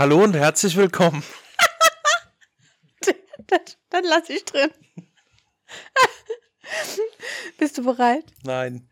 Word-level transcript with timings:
Hallo 0.00 0.24
und 0.24 0.34
herzlich 0.34 0.78
willkommen. 0.78 1.22
das, 3.48 3.76
das 3.90 4.00
lasse 4.02 4.32
ich 4.32 4.46
drin. 4.46 4.70
Bist 7.58 7.76
du 7.76 7.84
bereit? 7.84 8.24
Nein. 8.42 8.88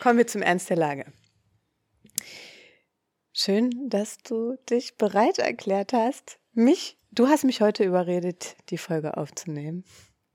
Kommen 0.00 0.18
wir 0.18 0.26
zum 0.26 0.42
Ernst 0.42 0.70
der 0.70 0.76
Lage. 0.76 1.12
Schön, 3.32 3.88
dass 3.88 4.18
du 4.18 4.56
dich 4.68 4.96
bereit 4.96 5.38
erklärt 5.38 5.92
hast, 5.92 6.40
mich, 6.52 6.98
du 7.12 7.28
hast 7.28 7.44
mich 7.44 7.60
heute 7.60 7.84
überredet, 7.84 8.56
die 8.70 8.78
Folge 8.78 9.16
aufzunehmen. 9.16 9.84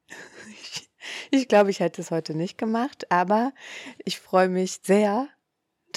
Ich, 0.61 0.89
ich 1.31 1.47
glaube, 1.49 1.71
ich 1.71 1.81
hätte 1.81 2.01
es 2.01 2.11
heute 2.11 2.35
nicht 2.35 2.57
gemacht, 2.57 3.11
aber 3.11 3.53
ich 4.05 4.19
freue 4.19 4.47
mich 4.47 4.79
sehr, 4.83 5.27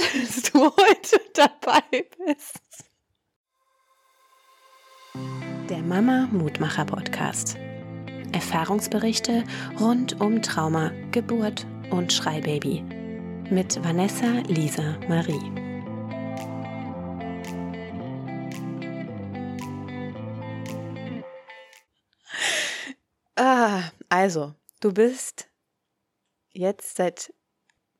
dass 0.00 0.42
du 0.50 0.64
heute 0.64 1.20
dabei 1.34 1.82
bist. 2.24 2.60
Der 5.68 5.82
Mama 5.82 6.28
Mutmacher 6.32 6.84
Podcast. 6.84 7.58
Erfahrungsberichte 8.32 9.44
rund 9.78 10.20
um 10.20 10.40
Trauma, 10.40 10.92
Geburt 11.10 11.66
und 11.90 12.12
Schreibaby. 12.12 12.82
Mit 13.50 13.82
Vanessa 13.84 14.40
Lisa 14.46 14.96
Marie. 15.08 15.40
Ah, 23.36 23.90
also, 24.08 24.54
du 24.80 24.92
bist 24.92 25.48
jetzt 26.52 26.96
seit 26.96 27.32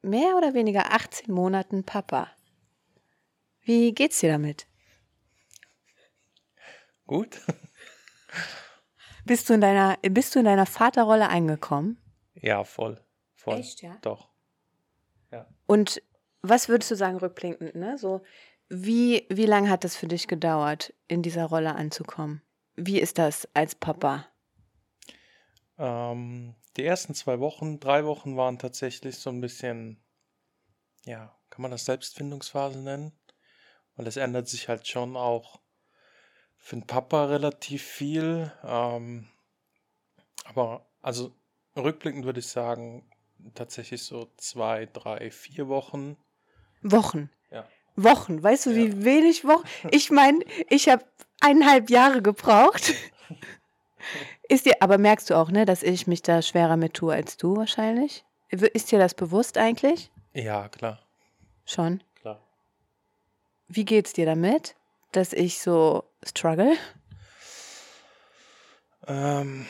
mehr 0.02 0.36
oder 0.36 0.54
weniger 0.54 0.92
18 0.92 1.32
Monaten 1.32 1.84
Papa. 1.84 2.28
Wie 3.62 3.92
geht's 3.92 4.20
dir 4.20 4.32
damit? 4.32 4.66
Gut. 7.06 7.40
Bist 9.26 9.48
du 9.48 9.54
in 9.54 9.60
deiner, 9.60 9.96
bist 9.98 10.34
du 10.34 10.38
in 10.38 10.44
deiner 10.44 10.66
Vaterrolle 10.66 11.28
angekommen? 11.28 11.98
Ja, 12.34 12.64
voll. 12.64 13.00
voll. 13.34 13.58
Echt, 13.58 13.82
ja? 13.82 13.96
Doch. 14.02 14.30
Und 15.70 16.02
was 16.42 16.68
würdest 16.68 16.90
du 16.90 16.96
sagen, 16.96 17.18
rückblickend, 17.18 17.76
ne? 17.76 17.96
So, 17.96 18.22
wie, 18.68 19.24
wie 19.28 19.46
lange 19.46 19.70
hat 19.70 19.84
es 19.84 19.94
für 19.94 20.08
dich 20.08 20.26
gedauert, 20.26 20.92
in 21.06 21.22
dieser 21.22 21.44
Rolle 21.44 21.76
anzukommen? 21.76 22.42
Wie 22.74 22.98
ist 22.98 23.18
das 23.18 23.48
als 23.54 23.76
Papa? 23.76 24.26
Ähm, 25.78 26.56
die 26.76 26.84
ersten 26.84 27.14
zwei 27.14 27.40
Wochen, 27.40 27.80
drei 27.80 28.04
Wochen 28.04 28.36
waren 28.36 28.58
tatsächlich 28.58 29.18
so 29.18 29.30
ein 29.30 29.40
bisschen, 29.40 30.02
ja, 31.04 31.34
kann 31.50 31.62
man 31.62 31.70
das 31.70 31.84
Selbstfindungsphase 31.84 32.78
nennen? 32.78 33.12
Weil 33.96 34.06
es 34.06 34.16
ändert 34.16 34.48
sich 34.48 34.68
halt 34.68 34.86
schon 34.86 35.16
auch 35.16 35.60
für 36.56 36.76
den 36.76 36.86
Papa 36.86 37.26
relativ 37.26 37.82
viel. 37.82 38.52
Ähm, 38.62 39.28
aber 40.44 40.86
also 41.02 41.34
rückblickend 41.76 42.24
würde 42.24 42.40
ich 42.40 42.46
sagen, 42.46 43.10
tatsächlich 43.54 44.02
so 44.02 44.30
zwei, 44.36 44.86
drei, 44.86 45.30
vier 45.30 45.68
Wochen. 45.68 46.16
Wochen. 46.82 47.30
Ja. 47.50 47.66
Wochen. 47.96 48.42
Weißt 48.42 48.66
du, 48.66 48.76
wie 48.76 49.04
wenig 49.04 49.44
Wochen? 49.44 49.66
Ich 49.90 50.10
meine, 50.10 50.40
ich 50.68 50.88
habe 50.88 51.04
eineinhalb 51.40 51.90
Jahre 51.90 52.22
gebraucht. 52.22 52.94
Ist 54.48 54.66
dir, 54.66 54.74
aber 54.80 54.98
merkst 54.98 55.30
du 55.30 55.34
auch, 55.34 55.50
ne, 55.50 55.64
dass 55.64 55.82
ich 55.82 56.06
mich 56.06 56.22
da 56.22 56.42
schwerer 56.42 56.76
mit 56.76 56.94
tue 56.94 57.14
als 57.14 57.36
du 57.36 57.56
wahrscheinlich? 57.56 58.24
Ist 58.48 58.90
dir 58.90 58.98
das 58.98 59.14
bewusst 59.14 59.58
eigentlich? 59.58 60.10
Ja, 60.32 60.68
klar, 60.68 61.00
Schon. 61.64 62.02
klar. 62.14 62.40
Wie 63.68 63.84
geht's 63.84 64.12
dir 64.12 64.26
damit, 64.26 64.74
dass 65.12 65.32
ich 65.32 65.60
so 65.60 66.04
struggle? 66.24 66.76
Ähm, 69.06 69.66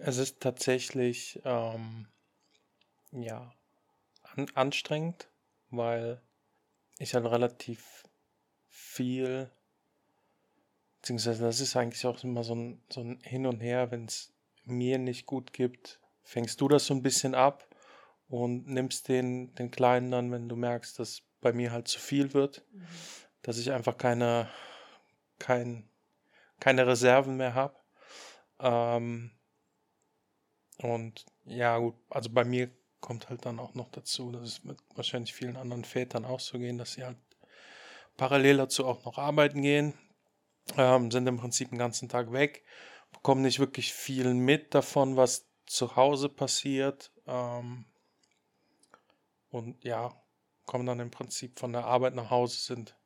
es 0.00 0.18
ist 0.18 0.40
tatsächlich 0.40 1.40
ähm, 1.44 2.06
ja 3.12 3.52
an, 4.22 4.46
anstrengend, 4.54 5.28
weil 5.70 6.20
ich 6.98 7.14
halt 7.14 7.26
relativ 7.26 8.04
viel, 8.68 9.50
beziehungsweise 11.04 11.44
das 11.44 11.60
ist 11.60 11.76
eigentlich 11.76 12.06
auch 12.06 12.24
immer 12.24 12.44
so 12.44 12.54
ein, 12.54 12.82
so 12.88 13.02
ein 13.02 13.18
Hin 13.22 13.44
und 13.44 13.60
Her, 13.60 13.90
wenn 13.90 14.06
es 14.06 14.32
mir 14.64 14.96
nicht 14.96 15.26
gut 15.26 15.52
gibt, 15.52 16.00
fängst 16.22 16.62
du 16.62 16.66
das 16.66 16.86
so 16.86 16.94
ein 16.94 17.02
bisschen 17.02 17.34
ab 17.34 17.68
und 18.26 18.66
nimmst 18.68 19.10
den, 19.10 19.54
den 19.56 19.70
Kleinen 19.70 20.10
dann, 20.10 20.32
wenn 20.32 20.48
du 20.48 20.56
merkst, 20.56 20.98
dass 20.98 21.20
bei 21.42 21.52
mir 21.52 21.72
halt 21.72 21.88
zu 21.88 22.00
viel 22.00 22.32
wird, 22.32 22.64
dass 23.42 23.58
ich 23.58 23.70
einfach 23.70 23.98
keine, 23.98 24.48
kein, 25.38 25.90
keine 26.58 26.86
Reserven 26.86 27.36
mehr 27.36 27.52
habe. 27.52 27.76
Ähm, 28.60 29.30
und 30.78 31.26
ja, 31.44 31.76
gut, 31.76 31.96
also 32.08 32.30
bei 32.30 32.46
mir 32.46 32.70
kommt 33.02 33.28
halt 33.28 33.44
dann 33.44 33.58
auch 33.58 33.74
noch 33.74 33.90
dazu, 33.90 34.32
dass 34.32 34.44
es 34.44 34.64
mit 34.64 34.78
wahrscheinlich 34.94 35.34
vielen 35.34 35.58
anderen 35.58 35.84
Vätern 35.84 36.24
auch 36.24 36.40
so 36.40 36.58
gehen, 36.58 36.78
dass 36.78 36.94
sie 36.94 37.04
halt 37.04 37.18
parallel 38.16 38.56
dazu 38.56 38.86
auch 38.86 39.04
noch 39.04 39.18
arbeiten 39.18 39.60
gehen, 39.60 39.92
ähm, 40.76 41.10
sind 41.10 41.26
im 41.26 41.38
Prinzip 41.38 41.70
den 41.70 41.78
ganzen 41.78 42.08
Tag 42.08 42.32
weg, 42.32 42.64
bekommen 43.12 43.42
nicht 43.42 43.58
wirklich 43.58 43.92
viel 43.92 44.34
mit 44.34 44.74
davon, 44.74 45.16
was 45.16 45.46
zu 45.66 45.96
Hause 45.96 46.28
passiert. 46.28 47.12
Ähm, 47.26 47.86
und 49.50 49.82
ja, 49.84 50.12
kommen 50.66 50.86
dann 50.86 51.00
im 51.00 51.10
Prinzip 51.10 51.58
von 51.58 51.72
der 51.72 51.84
Arbeit 51.84 52.14
nach 52.14 52.30
Hause, 52.30 52.58
sind 52.58 52.96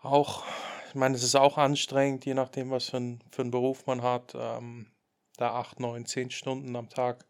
auch, 0.00 0.44
ich 0.88 0.94
meine, 0.94 1.16
es 1.16 1.22
ist 1.22 1.34
auch 1.34 1.58
anstrengend, 1.58 2.24
je 2.24 2.34
nachdem, 2.34 2.70
was 2.70 2.90
für, 2.90 2.98
ein, 2.98 3.24
für 3.30 3.42
einen 3.42 3.50
Beruf 3.50 3.86
man 3.86 4.02
hat, 4.02 4.34
ähm, 4.34 4.92
da 5.36 5.54
acht, 5.54 5.80
neun, 5.80 6.06
zehn 6.06 6.30
Stunden 6.30 6.74
am 6.76 6.88
Tag 6.88 7.26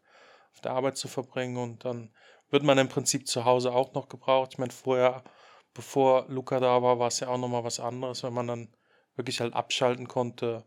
auf 0.53 0.61
der 0.61 0.71
Arbeit 0.71 0.97
zu 0.97 1.07
verbringen 1.07 1.57
und 1.57 1.85
dann 1.85 2.13
wird 2.49 2.63
man 2.63 2.77
im 2.77 2.89
Prinzip 2.89 3.27
zu 3.27 3.45
Hause 3.45 3.71
auch 3.71 3.93
noch 3.93 4.09
gebraucht. 4.09 4.51
Ich 4.53 4.57
meine, 4.57 4.71
vorher, 4.71 5.23
bevor 5.73 6.25
Luca 6.27 6.59
da 6.59 6.81
war, 6.81 6.99
war 6.99 7.07
es 7.07 7.19
ja 7.19 7.27
auch 7.27 7.37
nochmal 7.37 7.63
was 7.63 7.79
anderes, 7.79 8.23
wenn 8.23 8.33
man 8.33 8.47
dann 8.47 8.75
wirklich 9.19 9.39
halt 9.41 9.53
abschalten 9.53 10.07
konnte, 10.07 10.65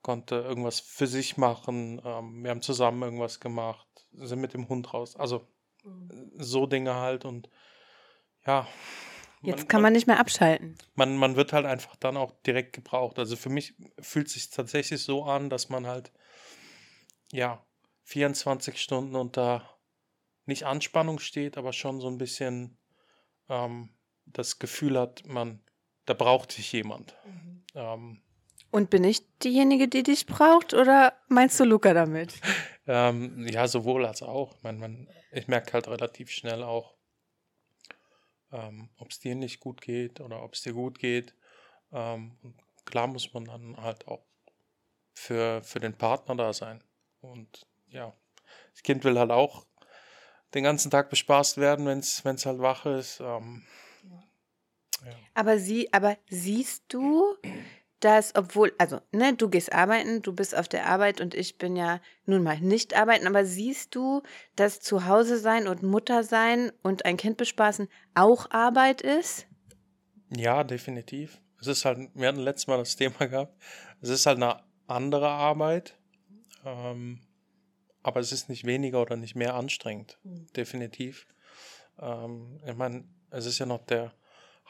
konnte 0.00 0.36
irgendwas 0.36 0.80
für 0.80 1.06
sich 1.06 1.36
machen. 1.36 2.00
Ähm, 2.02 2.42
wir 2.42 2.50
haben 2.50 2.62
zusammen 2.62 3.02
irgendwas 3.02 3.40
gemacht, 3.40 3.86
sind 4.12 4.40
mit 4.40 4.54
dem 4.54 4.68
Hund 4.70 4.94
raus. 4.94 5.16
Also 5.16 5.46
so 6.36 6.66
Dinge 6.66 6.94
halt 6.94 7.24
und 7.24 7.48
ja. 8.46 8.66
Jetzt 9.42 9.68
kann 9.68 9.82
man 9.82 9.92
nicht 9.92 10.08
mehr 10.08 10.18
abschalten. 10.18 10.76
man, 10.96 11.16
man 11.16 11.36
wird 11.36 11.52
halt 11.52 11.64
einfach 11.64 11.94
dann 11.96 12.16
auch 12.16 12.32
direkt 12.44 12.72
gebraucht. 12.72 13.18
Also 13.18 13.36
für 13.36 13.50
mich 13.50 13.74
fühlt 14.00 14.26
es 14.26 14.32
sich 14.32 14.50
tatsächlich 14.50 15.02
so 15.02 15.24
an, 15.24 15.48
dass 15.48 15.68
man 15.68 15.86
halt, 15.86 16.12
ja, 17.30 17.64
24 18.04 18.80
Stunden 18.82 19.14
unter 19.14 19.78
nicht 20.46 20.64
Anspannung 20.64 21.20
steht, 21.20 21.56
aber 21.56 21.72
schon 21.72 22.00
so 22.00 22.08
ein 22.08 22.18
bisschen 22.18 22.78
ähm, 23.48 23.90
das 24.24 24.58
Gefühl 24.58 24.98
hat, 24.98 25.24
man, 25.26 25.60
da 26.06 26.14
braucht 26.14 26.50
sich 26.50 26.72
jemand. 26.72 27.14
Ähm, 27.78 28.20
Und 28.70 28.90
bin 28.90 29.04
ich 29.04 29.22
diejenige, 29.38 29.88
die 29.88 30.02
dich 30.02 30.26
braucht, 30.26 30.74
oder 30.74 31.14
meinst 31.28 31.58
du 31.60 31.64
Luca 31.64 31.94
damit? 31.94 32.34
ähm, 32.86 33.46
ja, 33.46 33.68
sowohl 33.68 34.04
als 34.04 34.22
auch. 34.22 34.54
Ich, 34.56 34.62
mein, 34.62 34.78
man, 34.78 35.08
ich 35.30 35.46
merke 35.48 35.72
halt 35.72 35.88
relativ 35.88 36.30
schnell 36.30 36.62
auch, 36.62 36.94
ähm, 38.52 38.90
ob 38.98 39.10
es 39.10 39.20
dir 39.20 39.34
nicht 39.34 39.60
gut 39.60 39.80
geht 39.80 40.20
oder 40.20 40.42
ob 40.42 40.54
es 40.54 40.62
dir 40.62 40.72
gut 40.72 40.98
geht. 40.98 41.34
Ähm, 41.92 42.36
klar 42.84 43.06
muss 43.06 43.32
man 43.32 43.44
dann 43.44 43.76
halt 43.80 44.08
auch 44.08 44.24
für, 45.14 45.62
für 45.62 45.80
den 45.80 45.96
Partner 45.96 46.34
da 46.34 46.52
sein. 46.52 46.82
Und 47.20 47.66
ja, 47.88 48.12
das 48.72 48.82
Kind 48.82 49.04
will 49.04 49.18
halt 49.18 49.30
auch 49.30 49.66
den 50.54 50.64
ganzen 50.64 50.90
Tag 50.90 51.10
bespaßt 51.10 51.58
werden, 51.58 51.86
wenn 51.86 51.98
es 51.98 52.46
halt 52.46 52.58
wach 52.58 52.86
ist. 52.86 53.20
Ähm, 53.20 53.64
Aber 55.34 55.58
sie, 55.58 55.92
aber 55.92 56.16
siehst 56.28 56.84
du, 56.88 57.36
dass, 58.00 58.34
obwohl, 58.36 58.72
also, 58.78 59.00
ne, 59.12 59.34
du 59.34 59.48
gehst 59.48 59.72
arbeiten, 59.72 60.22
du 60.22 60.32
bist 60.32 60.56
auf 60.56 60.68
der 60.68 60.86
Arbeit 60.86 61.20
und 61.20 61.34
ich 61.34 61.58
bin 61.58 61.74
ja 61.74 62.00
nun 62.26 62.42
mal 62.42 62.60
nicht 62.60 62.94
arbeiten, 62.94 63.26
aber 63.26 63.44
siehst 63.44 63.94
du, 63.94 64.22
dass 64.56 64.80
zu 64.80 65.06
Hause 65.06 65.38
sein 65.38 65.66
und 65.66 65.82
Mutter 65.82 66.22
sein 66.22 66.72
und 66.82 67.04
ein 67.04 67.16
Kind 67.16 67.36
bespaßen 67.36 67.88
auch 68.14 68.50
Arbeit 68.50 69.02
ist? 69.02 69.46
Ja, 70.30 70.62
definitiv. 70.62 71.40
Es 71.60 71.66
ist 71.66 71.84
halt, 71.84 72.10
wir 72.14 72.28
hatten 72.28 72.38
letztes 72.38 72.68
Mal 72.68 72.78
das 72.78 72.94
Thema 72.94 73.26
gehabt, 73.26 73.56
es 74.00 74.10
ist 74.10 74.26
halt 74.26 74.36
eine 74.36 74.62
andere 74.86 75.28
Arbeit, 75.28 75.98
ähm, 76.64 77.20
aber 78.02 78.20
es 78.20 78.30
ist 78.30 78.48
nicht 78.48 78.64
weniger 78.64 79.02
oder 79.02 79.16
nicht 79.16 79.34
mehr 79.34 79.54
anstrengend, 79.54 80.18
definitiv. 80.56 81.26
Ähm, 81.98 82.60
ich 82.64 82.76
meine, 82.76 83.04
es 83.30 83.44
ist 83.46 83.58
ja 83.58 83.66
noch 83.66 83.84
der 83.84 84.12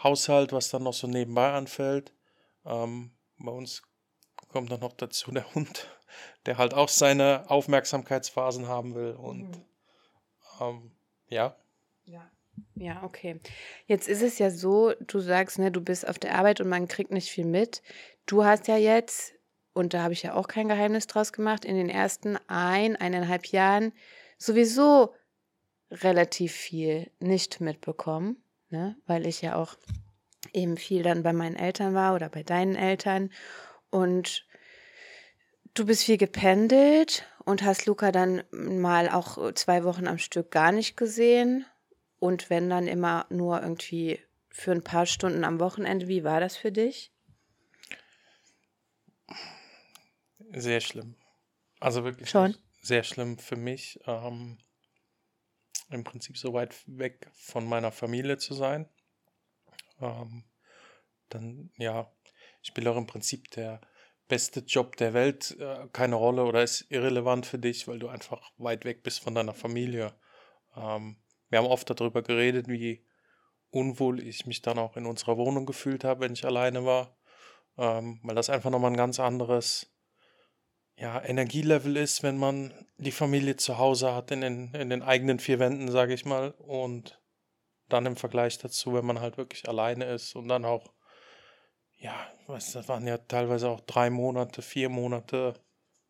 Haushalt, 0.02 0.52
was 0.52 0.70
dann 0.70 0.84
noch 0.84 0.94
so 0.94 1.06
nebenbei 1.06 1.52
anfällt. 1.52 2.12
Ähm, 2.64 3.12
bei 3.38 3.50
uns 3.52 3.82
kommt 4.48 4.70
dann 4.70 4.80
noch 4.80 4.92
dazu 4.92 5.30
der 5.32 5.54
Hund, 5.54 5.88
der 6.46 6.58
halt 6.58 6.74
auch 6.74 6.88
seine 6.88 7.48
Aufmerksamkeitsphasen 7.50 8.68
haben 8.68 8.94
will 8.94 9.12
und 9.12 9.62
ähm, 10.60 10.92
ja, 11.28 11.56
Ja. 12.04 12.30
Ja, 12.74 13.02
okay. 13.04 13.40
Jetzt 13.86 14.08
ist 14.08 14.22
es 14.22 14.38
ja 14.38 14.50
so, 14.50 14.92
du 15.00 15.20
sagst, 15.20 15.58
ne, 15.58 15.70
du 15.70 15.80
bist 15.80 16.08
auf 16.08 16.18
der 16.18 16.34
Arbeit 16.34 16.60
und 16.60 16.68
man 16.68 16.88
kriegt 16.88 17.12
nicht 17.12 17.30
viel 17.30 17.44
mit. 17.44 17.82
Du 18.26 18.44
hast 18.44 18.66
ja 18.66 18.76
jetzt, 18.76 19.32
und 19.74 19.94
da 19.94 20.02
habe 20.02 20.12
ich 20.12 20.24
ja 20.24 20.34
auch 20.34 20.48
kein 20.48 20.68
Geheimnis 20.68 21.06
draus 21.06 21.32
gemacht, 21.32 21.64
in 21.64 21.76
den 21.76 21.88
ersten 21.88 22.36
ein, 22.48 22.96
eineinhalb 22.96 23.46
Jahren 23.46 23.92
sowieso 24.38 25.14
relativ 25.90 26.52
viel 26.52 27.10
nicht 27.20 27.60
mitbekommen, 27.60 28.42
ne? 28.70 28.96
weil 29.06 29.26
ich 29.26 29.42
ja 29.42 29.54
auch 29.56 29.76
eben 30.52 30.76
viel 30.76 31.02
dann 31.02 31.22
bei 31.22 31.32
meinen 31.32 31.56
Eltern 31.56 31.94
war 31.94 32.14
oder 32.14 32.28
bei 32.28 32.42
deinen 32.42 32.76
Eltern. 32.76 33.30
Und 33.90 34.46
du 35.74 35.86
bist 35.86 36.04
viel 36.04 36.18
gependelt 36.18 37.24
und 37.44 37.62
hast 37.62 37.86
Luca 37.86 38.12
dann 38.12 38.42
mal 38.50 39.08
auch 39.08 39.52
zwei 39.54 39.84
Wochen 39.84 40.06
am 40.06 40.18
Stück 40.18 40.50
gar 40.50 40.72
nicht 40.72 40.96
gesehen. 40.96 41.64
Und 42.18 42.50
wenn 42.50 42.68
dann 42.68 42.88
immer 42.88 43.26
nur 43.30 43.62
irgendwie 43.62 44.20
für 44.50 44.72
ein 44.72 44.82
paar 44.82 45.06
Stunden 45.06 45.44
am 45.44 45.60
Wochenende, 45.60 46.08
wie 46.08 46.24
war 46.24 46.40
das 46.40 46.56
für 46.56 46.72
dich? 46.72 47.12
Sehr 50.52 50.80
schlimm. 50.80 51.14
Also 51.80 52.04
wirklich 52.04 52.28
Schon? 52.28 52.56
sehr 52.80 53.04
schlimm 53.04 53.38
für 53.38 53.56
mich. 53.56 54.00
Ähm, 54.06 54.58
Im 55.90 56.04
Prinzip 56.04 56.36
so 56.36 56.52
weit 56.52 56.74
weg 56.86 57.30
von 57.34 57.66
meiner 57.66 57.92
Familie 57.92 58.38
zu 58.38 58.54
sein. 58.54 58.88
Ähm, 60.00 60.44
dann, 61.28 61.70
ja, 61.76 62.10
spielt 62.62 62.86
auch 62.88 62.96
im 62.96 63.06
Prinzip 63.06 63.50
der 63.52 63.80
beste 64.28 64.60
Job 64.60 64.96
der 64.96 65.14
Welt 65.14 65.56
äh, 65.58 65.88
keine 65.92 66.16
Rolle 66.16 66.44
oder 66.44 66.62
ist 66.62 66.86
irrelevant 66.90 67.46
für 67.46 67.58
dich, 67.58 67.88
weil 67.88 67.98
du 67.98 68.08
einfach 68.08 68.52
weit 68.58 68.84
weg 68.84 69.02
bist 69.02 69.20
von 69.20 69.34
deiner 69.34 69.54
Familie. 69.54 70.14
Ähm, 70.76 71.16
wir 71.48 71.58
haben 71.58 71.66
oft 71.66 71.88
darüber 71.88 72.22
geredet, 72.22 72.68
wie 72.68 73.04
unwohl 73.70 74.20
ich 74.20 74.46
mich 74.46 74.62
dann 74.62 74.78
auch 74.78 74.96
in 74.96 75.06
unserer 75.06 75.36
Wohnung 75.36 75.66
gefühlt 75.66 76.04
habe, 76.04 76.20
wenn 76.20 76.32
ich 76.34 76.44
alleine 76.44 76.84
war, 76.84 77.16
ähm, 77.76 78.20
weil 78.22 78.34
das 78.34 78.50
einfach 78.50 78.70
nochmal 78.70 78.90
ein 78.90 78.96
ganz 78.96 79.18
anderes 79.18 79.90
ja, 80.98 81.22
Energielevel 81.24 81.96
ist, 81.96 82.22
wenn 82.22 82.38
man 82.38 82.74
die 82.96 83.12
Familie 83.12 83.56
zu 83.56 83.78
Hause 83.78 84.14
hat, 84.14 84.32
in 84.32 84.40
den, 84.40 84.74
in 84.74 84.90
den 84.90 85.02
eigenen 85.02 85.38
vier 85.38 85.60
Wänden, 85.60 85.90
sage 85.90 86.12
ich 86.12 86.24
mal, 86.24 86.50
und 86.58 87.20
dann 87.88 88.04
im 88.04 88.16
Vergleich 88.16 88.58
dazu, 88.58 88.92
wenn 88.94 89.06
man 89.06 89.20
halt 89.20 89.38
wirklich 89.38 89.68
alleine 89.68 90.06
ist 90.06 90.34
und 90.34 90.48
dann 90.48 90.64
auch, 90.64 90.92
ja, 91.96 92.14
weißt, 92.48 92.74
das 92.74 92.88
waren 92.88 93.06
ja 93.06 93.16
teilweise 93.16 93.68
auch 93.68 93.80
drei 93.80 94.10
Monate, 94.10 94.60
vier 94.60 94.88
Monate, 94.88 95.54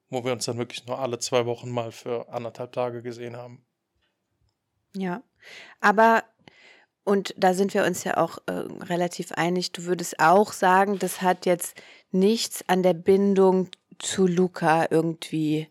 wo 0.08 0.24
wir 0.24 0.32
uns 0.32 0.46
dann 0.46 0.58
wirklich 0.58 0.86
nur 0.86 0.98
alle 0.98 1.18
zwei 1.18 1.44
Wochen 1.44 1.70
mal 1.70 1.92
für 1.92 2.28
anderthalb 2.30 2.72
Tage 2.72 3.02
gesehen 3.02 3.36
haben. 3.36 3.66
Ja, 4.96 5.22
aber 5.80 6.24
und 7.04 7.34
da 7.38 7.54
sind 7.54 7.72
wir 7.74 7.84
uns 7.84 8.04
ja 8.04 8.16
auch 8.16 8.38
äh, 8.46 8.52
relativ 8.52 9.32
einig. 9.32 9.72
Du 9.72 9.84
würdest 9.84 10.18
auch 10.20 10.52
sagen, 10.52 10.98
das 10.98 11.22
hat 11.22 11.46
jetzt 11.46 11.80
nichts 12.10 12.64
an 12.68 12.82
der 12.82 12.94
Bindung 12.94 13.68
zu 13.98 14.26
Luca 14.26 14.86
irgendwie 14.90 15.68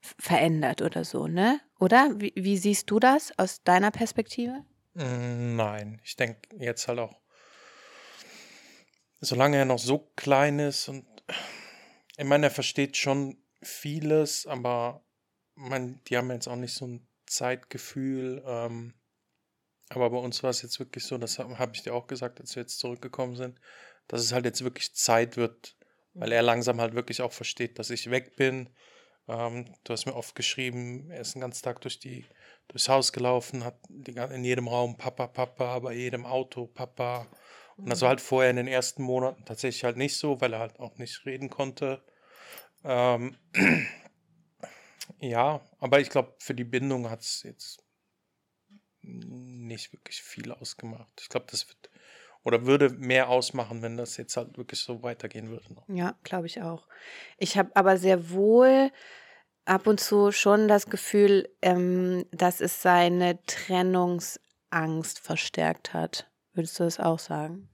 verändert 0.00 0.82
oder 0.82 1.04
so, 1.04 1.26
ne? 1.26 1.60
Oder? 1.78 2.10
Wie, 2.16 2.32
wie 2.36 2.56
siehst 2.56 2.90
du 2.90 2.98
das 2.98 3.36
aus 3.38 3.62
deiner 3.62 3.90
Perspektive? 3.90 4.64
Mm, 4.94 5.56
nein, 5.56 6.00
ich 6.04 6.16
denke 6.16 6.40
jetzt 6.58 6.88
halt 6.88 6.98
auch, 6.98 7.20
solange 9.20 9.56
er 9.56 9.64
noch 9.64 9.78
so 9.78 10.10
klein 10.16 10.58
ist 10.58 10.88
und 10.88 11.06
ich 12.16 12.24
meine, 12.24 12.46
er 12.46 12.50
versteht 12.50 12.96
schon 12.96 13.38
vieles, 13.62 14.46
aber 14.46 15.04
man, 15.54 16.00
die 16.04 16.16
haben 16.16 16.30
jetzt 16.30 16.48
auch 16.48 16.56
nicht 16.56 16.74
so 16.74 16.86
ein 16.86 17.08
Zeitgefühl. 17.26 18.42
Ähm, 18.46 18.94
aber 19.88 20.10
bei 20.10 20.18
uns 20.18 20.42
war 20.42 20.50
es 20.50 20.62
jetzt 20.62 20.78
wirklich 20.78 21.04
so, 21.04 21.18
das 21.18 21.38
habe 21.38 21.58
hab 21.58 21.74
ich 21.74 21.82
dir 21.82 21.94
auch 21.94 22.06
gesagt, 22.06 22.40
als 22.40 22.54
wir 22.56 22.62
jetzt 22.62 22.78
zurückgekommen 22.78 23.36
sind, 23.36 23.60
dass 24.08 24.20
es 24.20 24.32
halt 24.32 24.44
jetzt 24.44 24.62
wirklich 24.64 24.94
Zeit 24.94 25.36
wird, 25.36 25.76
weil 26.14 26.32
er 26.32 26.42
langsam 26.42 26.80
halt 26.80 26.94
wirklich 26.94 27.22
auch 27.22 27.32
versteht, 27.32 27.78
dass 27.78 27.90
ich 27.90 28.10
weg 28.10 28.36
bin. 28.36 28.70
Ähm, 29.28 29.66
du 29.84 29.92
hast 29.92 30.06
mir 30.06 30.14
oft 30.14 30.34
geschrieben, 30.34 31.10
er 31.10 31.20
ist 31.20 31.34
den 31.34 31.40
ganzen 31.40 31.62
Tag 31.64 31.80
durch 31.80 31.98
die, 31.98 32.24
durchs 32.68 32.88
Haus 32.88 33.12
gelaufen, 33.12 33.64
hat 33.64 33.78
in 33.88 34.44
jedem 34.44 34.68
Raum 34.68 34.96
Papa, 34.96 35.26
Papa, 35.26 35.78
bei 35.80 35.94
jedem 35.94 36.24
Auto 36.26 36.66
Papa. 36.66 37.26
Und 37.76 37.90
das 37.90 38.02
war 38.02 38.10
halt 38.10 38.20
vorher 38.20 38.50
in 38.50 38.56
den 38.56 38.68
ersten 38.68 39.02
Monaten 39.02 39.44
tatsächlich 39.44 39.84
halt 39.84 39.96
nicht 39.96 40.16
so, 40.16 40.40
weil 40.40 40.52
er 40.52 40.60
halt 40.60 40.78
auch 40.78 40.96
nicht 40.98 41.26
reden 41.26 41.50
konnte. 41.50 42.02
Ähm, 42.84 43.36
ja, 45.18 45.60
aber 45.80 46.00
ich 46.00 46.10
glaube, 46.10 46.34
für 46.38 46.54
die 46.54 46.64
Bindung 46.64 47.10
hat 47.10 47.20
es 47.20 47.42
jetzt 47.42 47.82
nicht 49.02 49.92
wirklich 49.92 50.22
viel 50.22 50.52
ausgemacht. 50.52 51.20
Ich 51.20 51.28
glaube, 51.28 51.46
das 51.50 51.68
wird 51.68 51.90
oder 52.44 52.66
würde 52.66 52.90
mehr 52.90 53.28
ausmachen, 53.28 53.82
wenn 53.82 53.96
das 53.96 54.16
jetzt 54.16 54.36
halt 54.36 54.56
wirklich 54.56 54.80
so 54.80 55.02
weitergehen 55.02 55.48
würde. 55.48 55.64
Ja, 55.88 56.14
glaube 56.22 56.46
ich 56.46 56.62
auch. 56.62 56.86
Ich 57.38 57.58
habe 57.58 57.74
aber 57.74 57.96
sehr 57.96 58.30
wohl 58.30 58.92
ab 59.64 59.86
und 59.86 59.98
zu 59.98 60.30
schon 60.30 60.68
das 60.68 60.86
Gefühl, 60.86 61.48
ähm, 61.62 62.26
dass 62.30 62.60
es 62.60 62.82
seine 62.82 63.42
Trennungsangst 63.46 65.18
verstärkt 65.18 65.94
hat. 65.94 66.30
Würdest 66.52 66.78
du 66.78 66.84
das 66.84 67.00
auch 67.00 67.18
sagen? 67.18 67.68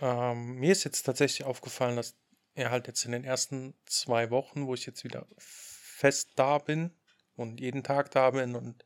Ähm, 0.00 0.56
mir 0.56 0.72
ist 0.72 0.84
jetzt 0.84 1.04
tatsächlich 1.04 1.46
aufgefallen, 1.46 1.96
dass 1.96 2.16
er 2.54 2.70
halt 2.70 2.88
jetzt 2.88 3.04
in 3.04 3.12
den 3.12 3.24
ersten 3.24 3.74
zwei 3.86 4.30
Wochen, 4.30 4.66
wo 4.66 4.74
ich 4.74 4.86
jetzt 4.86 5.04
wieder 5.04 5.26
fest 5.38 6.32
da 6.36 6.58
bin 6.58 6.90
und 7.36 7.60
jeden 7.60 7.84
Tag 7.84 8.10
da 8.10 8.30
bin 8.30 8.56
und 8.56 8.84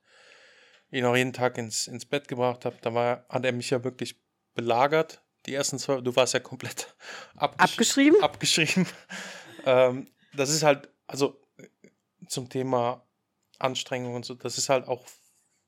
ihn 0.90 1.04
auch 1.04 1.16
jeden 1.16 1.32
Tag 1.32 1.58
ins, 1.58 1.86
ins 1.86 2.06
Bett 2.06 2.28
gebracht 2.28 2.64
habe, 2.64 2.76
da 2.82 2.94
war, 2.94 3.26
hat 3.28 3.44
er 3.44 3.52
mich 3.52 3.70
ja 3.70 3.84
wirklich 3.84 4.16
belagert. 4.58 5.22
Die 5.46 5.54
ersten 5.54 5.78
zwei, 5.78 6.00
du 6.00 6.16
warst 6.16 6.34
ja 6.34 6.40
komplett 6.40 6.92
abgesch 7.36 7.70
abgeschrieben. 7.70 8.22
abgeschrieben. 8.22 8.86
ähm, 9.64 10.08
das 10.34 10.50
ist 10.50 10.64
halt, 10.64 10.88
also 11.06 11.40
zum 12.26 12.48
Thema 12.48 13.06
Anstrengung 13.60 14.16
und 14.16 14.24
so, 14.24 14.34
das 14.34 14.58
ist 14.58 14.68
halt 14.68 14.88
auch 14.88 15.06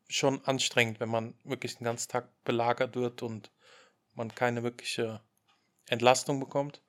schon 0.09 0.45
anstrengend, 0.45 0.99
wenn 0.99 1.09
man 1.09 1.35
wirklich 1.45 1.79
den 1.79 1.85
ganzen 1.85 2.11
Tag 2.11 2.29
belagert 2.43 2.97
wird 2.97 3.23
und 3.23 3.53
man 4.15 4.35
keine 4.35 4.65
wirkliche 4.65 5.21
Entlastung 5.89 6.41
bekommt. 6.41 6.83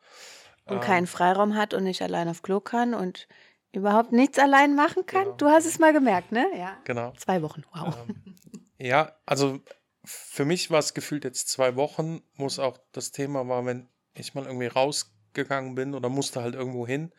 Und 0.65 0.77
ähm, 0.77 0.81
keinen 0.81 1.07
Freiraum 1.07 1.55
hat 1.55 1.75
und 1.75 1.83
nicht 1.83 2.01
allein 2.01 2.27
auf 2.27 2.41
Klo 2.41 2.59
kann 2.59 2.95
und 2.95 3.27
überhaupt 3.73 4.11
nichts 4.11 4.39
allein 4.39 4.73
machen 4.73 5.05
kann. 5.05 5.25
Genau. 5.25 5.37
Du 5.37 5.45
hast 5.49 5.65
es 5.65 5.77
mal 5.77 5.93
gemerkt, 5.93 6.31
ne? 6.31 6.47
Ja. 6.57 6.77
Genau. 6.83 7.13
Zwei 7.17 7.43
Wochen, 7.43 7.63
wow. 7.73 7.95
Ähm, 8.09 8.37
ja, 8.79 9.15
also 9.27 9.59
für 10.03 10.45
mich 10.45 10.71
war 10.71 10.79
es 10.79 10.93
gefühlt 10.93 11.23
jetzt 11.23 11.49
zwei 11.49 11.75
Wochen, 11.75 12.21
wo 12.35 12.45
es 12.45 12.59
auch 12.59 12.79
das 12.91 13.11
Thema 13.11 13.47
war, 13.47 13.65
wenn 13.65 13.89
ich 14.13 14.33
mal 14.33 14.45
irgendwie 14.45 14.67
rausgegangen 14.67 15.75
bin 15.75 15.93
oder 15.93 16.09
musste 16.09 16.41
halt 16.41 16.55
irgendwo 16.55 16.87
hin 16.87 17.11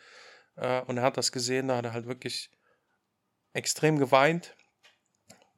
äh, 0.56 0.82
und 0.82 0.98
er 0.98 1.04
hat 1.04 1.16
das 1.16 1.32
gesehen, 1.32 1.68
da 1.68 1.76
hat 1.76 1.84
er 1.84 1.92
halt 1.92 2.06
wirklich 2.06 2.50
extrem 3.52 3.98
geweint, 3.98 4.56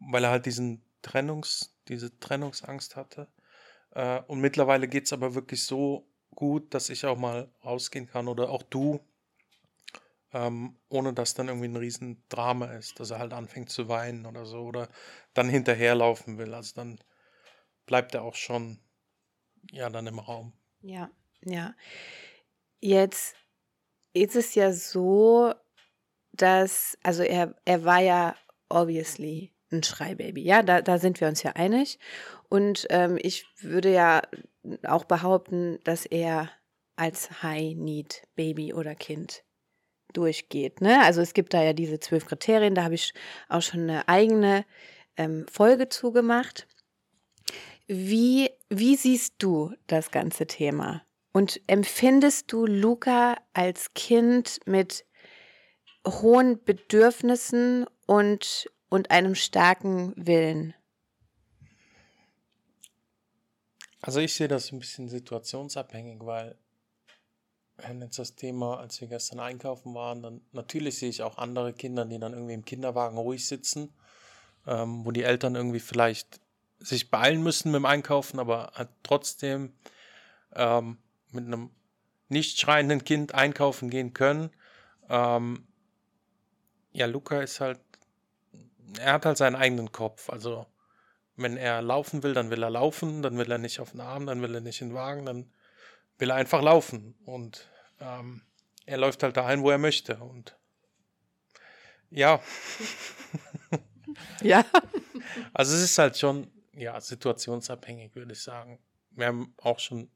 weil 0.00 0.24
er 0.24 0.30
halt 0.30 0.46
diesen 0.46 0.84
Trennungs, 1.02 1.76
diese 1.88 2.18
Trennungsangst 2.18 2.96
hatte. 2.96 3.28
Äh, 3.92 4.20
und 4.26 4.40
mittlerweile 4.40 4.88
geht 4.88 5.04
es 5.04 5.12
aber 5.12 5.34
wirklich 5.34 5.64
so 5.64 6.06
gut, 6.34 6.74
dass 6.74 6.88
ich 6.88 7.06
auch 7.06 7.18
mal 7.18 7.50
rausgehen 7.64 8.06
kann 8.08 8.28
oder 8.28 8.50
auch 8.50 8.62
du, 8.62 9.00
ähm, 10.32 10.76
ohne 10.88 11.12
dass 11.12 11.34
dann 11.34 11.48
irgendwie 11.48 11.68
ein 11.68 11.76
Riesendrama 11.76 12.66
ist, 12.72 12.98
dass 12.98 13.10
er 13.10 13.20
halt 13.20 13.32
anfängt 13.32 13.70
zu 13.70 13.88
weinen 13.88 14.26
oder 14.26 14.44
so 14.44 14.62
oder 14.62 14.88
dann 15.32 15.48
hinterherlaufen 15.48 16.38
will. 16.38 16.54
Also 16.54 16.74
dann 16.74 16.98
bleibt 17.86 18.14
er 18.14 18.22
auch 18.22 18.34
schon 18.34 18.78
ja 19.72 19.88
dann 19.90 20.06
im 20.06 20.18
Raum. 20.18 20.52
Ja, 20.82 21.10
ja. 21.44 21.74
Jetzt 22.80 23.34
ist 24.12 24.36
es 24.36 24.54
ja 24.54 24.72
so, 24.72 25.54
dass, 26.32 26.98
also 27.02 27.22
er, 27.22 27.54
er 27.64 27.84
war 27.84 28.00
ja 28.00 28.36
obviously 28.68 29.52
ein 29.72 29.82
Schreibaby, 29.82 30.42
ja, 30.42 30.62
da, 30.62 30.82
da 30.82 30.98
sind 30.98 31.20
wir 31.20 31.28
uns 31.28 31.42
ja 31.42 31.52
einig. 31.52 31.98
Und 32.48 32.86
ähm, 32.90 33.18
ich 33.20 33.46
würde 33.60 33.92
ja 33.92 34.22
auch 34.86 35.04
behaupten, 35.04 35.78
dass 35.84 36.06
er 36.06 36.50
als 36.96 37.42
High-Need-Baby 37.42 38.72
oder 38.72 38.94
Kind 38.94 39.42
durchgeht. 40.12 40.80
Ne? 40.80 41.02
Also 41.02 41.20
es 41.20 41.34
gibt 41.34 41.54
da 41.54 41.62
ja 41.62 41.72
diese 41.72 41.98
zwölf 41.98 42.26
Kriterien, 42.26 42.74
da 42.74 42.84
habe 42.84 42.94
ich 42.94 43.14
auch 43.48 43.62
schon 43.62 43.80
eine 43.80 44.06
eigene 44.08 44.64
ähm, 45.16 45.46
Folge 45.50 45.88
zugemacht. 45.88 46.68
Wie, 47.86 48.50
wie 48.70 48.96
siehst 48.96 49.34
du 49.38 49.74
das 49.86 50.10
ganze 50.10 50.46
Thema? 50.46 51.02
Und 51.32 51.60
empfindest 51.66 52.50
du 52.52 52.64
Luca 52.64 53.36
als 53.52 53.92
Kind 53.94 54.60
mit 54.66 55.04
hohen 56.06 56.62
Bedürfnissen 56.64 57.86
und, 58.06 58.70
und 58.88 59.10
einem 59.10 59.34
starken 59.34 60.14
Willen? 60.16 60.74
Also 64.00 64.20
ich 64.20 64.34
sehe 64.34 64.48
das 64.48 64.70
ein 64.70 64.78
bisschen 64.78 65.08
situationsabhängig, 65.08 66.20
weil 66.20 66.56
wenn 67.76 68.00
jetzt 68.00 68.18
das 68.18 68.34
Thema, 68.34 68.78
als 68.78 69.00
wir 69.00 69.08
gestern 69.08 69.40
einkaufen 69.40 69.94
waren, 69.94 70.22
dann 70.22 70.40
natürlich 70.52 70.98
sehe 70.98 71.08
ich 71.08 71.22
auch 71.22 71.38
andere 71.38 71.72
Kinder, 71.72 72.04
die 72.04 72.18
dann 72.18 72.32
irgendwie 72.32 72.54
im 72.54 72.64
Kinderwagen 72.64 73.18
ruhig 73.18 73.46
sitzen, 73.46 73.92
ähm, 74.66 75.04
wo 75.04 75.10
die 75.10 75.22
Eltern 75.22 75.54
irgendwie 75.54 75.80
vielleicht 75.80 76.40
sich 76.78 77.10
beeilen 77.10 77.42
müssen 77.42 77.70
mit 77.70 77.78
dem 77.78 77.86
Einkaufen, 77.86 78.38
aber 78.38 78.72
hat 78.74 78.90
trotzdem 79.02 79.72
ähm, 80.54 80.98
mit 81.30 81.46
einem 81.46 81.70
nicht 82.28 82.58
schreienden 82.58 83.04
Kind 83.04 83.34
einkaufen 83.34 83.90
gehen 83.90 84.12
können. 84.12 84.50
Ähm, 85.08 85.66
ja, 86.92 87.06
Luca 87.06 87.40
ist 87.40 87.60
halt, 87.60 87.80
er 88.98 89.14
hat 89.14 89.26
halt 89.26 89.36
seinen 89.36 89.56
eigenen 89.56 89.92
Kopf. 89.92 90.30
Also, 90.30 90.66
wenn 91.36 91.56
er 91.56 91.82
laufen 91.82 92.22
will, 92.22 92.34
dann 92.34 92.50
will 92.50 92.62
er 92.62 92.70
laufen, 92.70 93.22
dann 93.22 93.36
will 93.36 93.50
er 93.50 93.58
nicht 93.58 93.80
auf 93.80 93.90
den 93.90 94.00
Arm, 94.00 94.26
dann 94.26 94.40
will 94.42 94.54
er 94.54 94.60
nicht 94.60 94.80
in 94.80 94.90
den 94.90 94.94
Wagen, 94.94 95.26
dann 95.26 95.50
will 96.18 96.30
er 96.30 96.36
einfach 96.36 96.62
laufen. 96.62 97.14
Und 97.24 97.68
ähm, 98.00 98.42
er 98.86 98.98
läuft 98.98 99.22
halt 99.22 99.36
dahin, 99.36 99.62
wo 99.62 99.70
er 99.70 99.78
möchte. 99.78 100.16
Und 100.18 100.56
ja. 102.10 102.40
ja. 104.42 104.64
Also 105.52 105.74
es 105.74 105.82
ist 105.82 105.98
halt 105.98 106.16
schon, 106.16 106.48
ja, 106.76 107.00
situationsabhängig, 107.00 108.14
würde 108.14 108.32
ich 108.32 108.42
sagen. 108.42 108.78
Wir 109.10 109.26
haben 109.26 109.54
auch 109.58 109.78
schon 109.78 110.10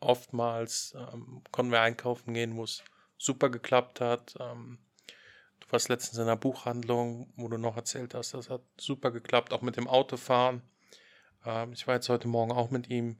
oftmals, 0.00 0.94
ähm, 0.96 1.42
konnten 1.52 1.72
wir 1.72 1.80
einkaufen 1.80 2.34
gehen, 2.34 2.56
wo 2.56 2.64
es 2.64 2.82
super 3.18 3.50
geklappt 3.50 4.00
hat. 4.00 4.34
Ähm, 4.40 4.78
du 5.60 5.66
warst 5.70 5.88
letztens 5.88 6.18
in 6.18 6.24
einer 6.24 6.36
Buchhandlung, 6.36 7.32
wo 7.36 7.48
du 7.48 7.56
noch 7.56 7.76
erzählt 7.76 8.14
hast, 8.14 8.34
das 8.34 8.50
hat 8.50 8.62
super 8.76 9.10
geklappt, 9.10 9.52
auch 9.52 9.62
mit 9.62 9.76
dem 9.76 9.88
Autofahren. 9.88 10.62
Ähm, 11.44 11.72
ich 11.72 11.86
war 11.86 11.94
jetzt 11.94 12.08
heute 12.08 12.28
Morgen 12.28 12.52
auch 12.52 12.70
mit 12.70 12.88
ihm 12.90 13.18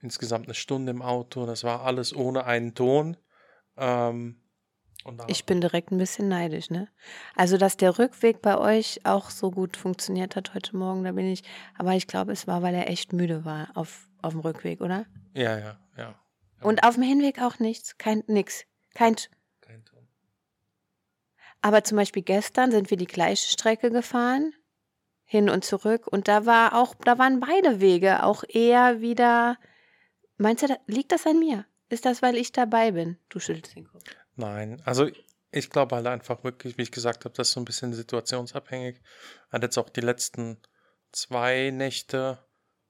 insgesamt 0.00 0.46
eine 0.46 0.54
Stunde 0.54 0.90
im 0.90 1.02
Auto. 1.02 1.46
Das 1.46 1.64
war 1.64 1.82
alles 1.82 2.14
ohne 2.14 2.44
einen 2.44 2.74
Ton. 2.74 3.16
Ähm, 3.76 4.40
ich 5.26 5.44
bin 5.44 5.60
direkt 5.60 5.90
ein 5.90 5.98
bisschen 5.98 6.28
neidisch, 6.28 6.70
ne? 6.70 6.88
Also, 7.34 7.56
dass 7.56 7.76
der 7.76 7.98
Rückweg 7.98 8.42
bei 8.42 8.58
euch 8.58 9.00
auch 9.04 9.30
so 9.30 9.50
gut 9.50 9.76
funktioniert 9.76 10.36
hat 10.36 10.54
heute 10.54 10.76
Morgen, 10.76 11.04
da 11.04 11.12
bin 11.12 11.26
ich. 11.26 11.42
Aber 11.76 11.94
ich 11.94 12.06
glaube, 12.06 12.32
es 12.32 12.46
war, 12.46 12.62
weil 12.62 12.74
er 12.74 12.90
echt 12.90 13.12
müde 13.12 13.44
war 13.44 13.70
auf, 13.74 14.08
auf 14.22 14.32
dem 14.32 14.40
Rückweg, 14.40 14.80
oder? 14.80 15.06
Ja, 15.34 15.58
ja, 15.58 15.78
ja. 15.96 16.14
Und 16.60 16.82
auf 16.82 16.94
dem 16.94 17.04
Hinweg 17.04 17.40
auch 17.40 17.58
nichts, 17.58 17.96
kein 17.98 18.24
nix, 18.26 18.64
kein. 18.94 19.16
Kein 19.60 19.84
Ton. 19.84 20.08
Aber 21.60 21.84
zum 21.84 21.96
Beispiel 21.96 22.22
gestern 22.22 22.70
sind 22.70 22.90
wir 22.90 22.96
die 22.96 23.06
gleiche 23.06 23.50
Strecke 23.50 23.90
gefahren, 23.90 24.52
hin 25.24 25.48
und 25.48 25.64
zurück, 25.64 26.06
und 26.06 26.28
da 26.28 26.46
war 26.46 26.74
auch, 26.74 26.94
da 26.96 27.18
waren 27.18 27.40
beide 27.40 27.80
Wege 27.80 28.24
auch 28.24 28.44
eher 28.48 29.00
wieder. 29.00 29.58
Meinst 30.36 30.62
du, 30.62 30.80
liegt 30.86 31.12
das 31.12 31.26
an 31.26 31.38
mir? 31.38 31.66
Ist 31.88 32.04
das, 32.04 32.22
weil 32.22 32.36
ich 32.36 32.52
dabei 32.52 32.92
bin? 32.92 33.18
Du 33.28 33.40
schüttelst 33.40 33.74
den 33.74 33.86
Kopf. 33.86 34.04
Nein, 34.38 34.80
also 34.84 35.10
ich 35.50 35.68
glaube 35.68 35.96
halt 35.96 36.06
einfach 36.06 36.44
wirklich, 36.44 36.78
wie 36.78 36.82
ich 36.82 36.92
gesagt 36.92 37.24
habe, 37.24 37.34
das 37.34 37.48
ist 37.48 37.54
so 37.54 37.60
ein 37.60 37.64
bisschen 37.64 37.92
situationsabhängig. 37.92 39.00
Er 39.50 39.54
hat 39.54 39.62
jetzt 39.64 39.78
auch 39.78 39.88
die 39.88 40.00
letzten 40.00 40.58
zwei 41.10 41.70
Nächte 41.70 42.38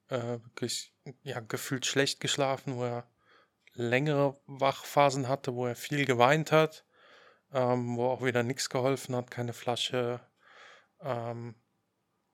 äh, 0.09 0.39
wirklich 0.43 0.93
ja, 1.23 1.39
gefühlt 1.39 1.87
schlecht 1.87 2.19
geschlafen, 2.19 2.75
wo 2.75 2.83
er 2.83 3.09
längere 3.73 4.39
Wachphasen 4.45 5.27
hatte, 5.27 5.55
wo 5.55 5.65
er 5.65 5.75
viel 5.75 6.05
geweint 6.05 6.51
hat, 6.51 6.85
ähm, 7.51 7.97
wo 7.97 8.05
auch 8.05 8.23
wieder 8.23 8.43
nichts 8.43 8.69
geholfen 8.69 9.15
hat, 9.15 9.31
keine 9.31 9.53
Flasche, 9.53 10.19
ähm, 11.01 11.55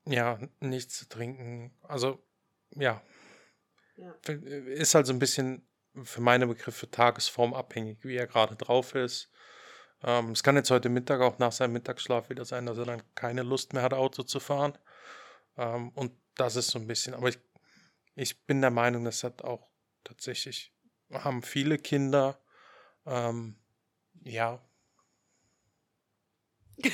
ja, 0.03 0.39
nichts 0.60 0.98
zu 0.98 1.07
trinken. 1.07 1.74
Also 1.84 2.22
ja, 2.72 3.01
ja. 3.95 4.13
ist 4.27 4.93
halt 4.93 5.07
so 5.07 5.13
ein 5.13 5.19
bisschen 5.19 5.65
für 6.04 6.22
meine 6.22 6.48
Begriffe 6.48 6.90
tagesformabhängig, 6.90 8.00
wie 8.04 8.16
er 8.16 8.28
gerade 8.28 8.56
drauf 8.56 8.96
ist. 8.96 9.30
Ähm, 10.04 10.32
es 10.32 10.44
kann 10.44 10.56
jetzt 10.56 10.72
heute 10.72 10.90
Mittag 10.90 11.22
auch 11.22 11.40
nach 11.40 11.52
seinem 11.52 11.74
Mittagsschlaf 11.74 12.30
wieder 12.30 12.46
sein, 12.46 12.66
dass 12.66 12.78
er 12.78 12.86
dann 12.86 13.02
keine 13.16 13.44
Lust 13.44 13.74
mehr 13.74 13.84
hat, 13.84 13.94
Auto 13.94 14.24
zu 14.24 14.40
fahren. 14.40 14.78
Ähm, 15.58 15.90
und 15.90 16.12
das 16.36 16.56
ist 16.56 16.68
so 16.68 16.80
ein 16.80 16.88
bisschen, 16.88 17.14
aber 17.14 17.30
ich, 17.30 17.40
ich 18.16 18.46
bin 18.46 18.62
der 18.62 18.72
Meinung, 18.72 19.06
das 19.06 19.24
hat 19.24 19.44
auch 19.44 19.68
tatsächlich, 20.04 20.74
haben 21.12 21.42
viele 21.42 21.78
Kinder, 21.78 22.40
ähm, 23.06 23.56
ja. 24.24 24.60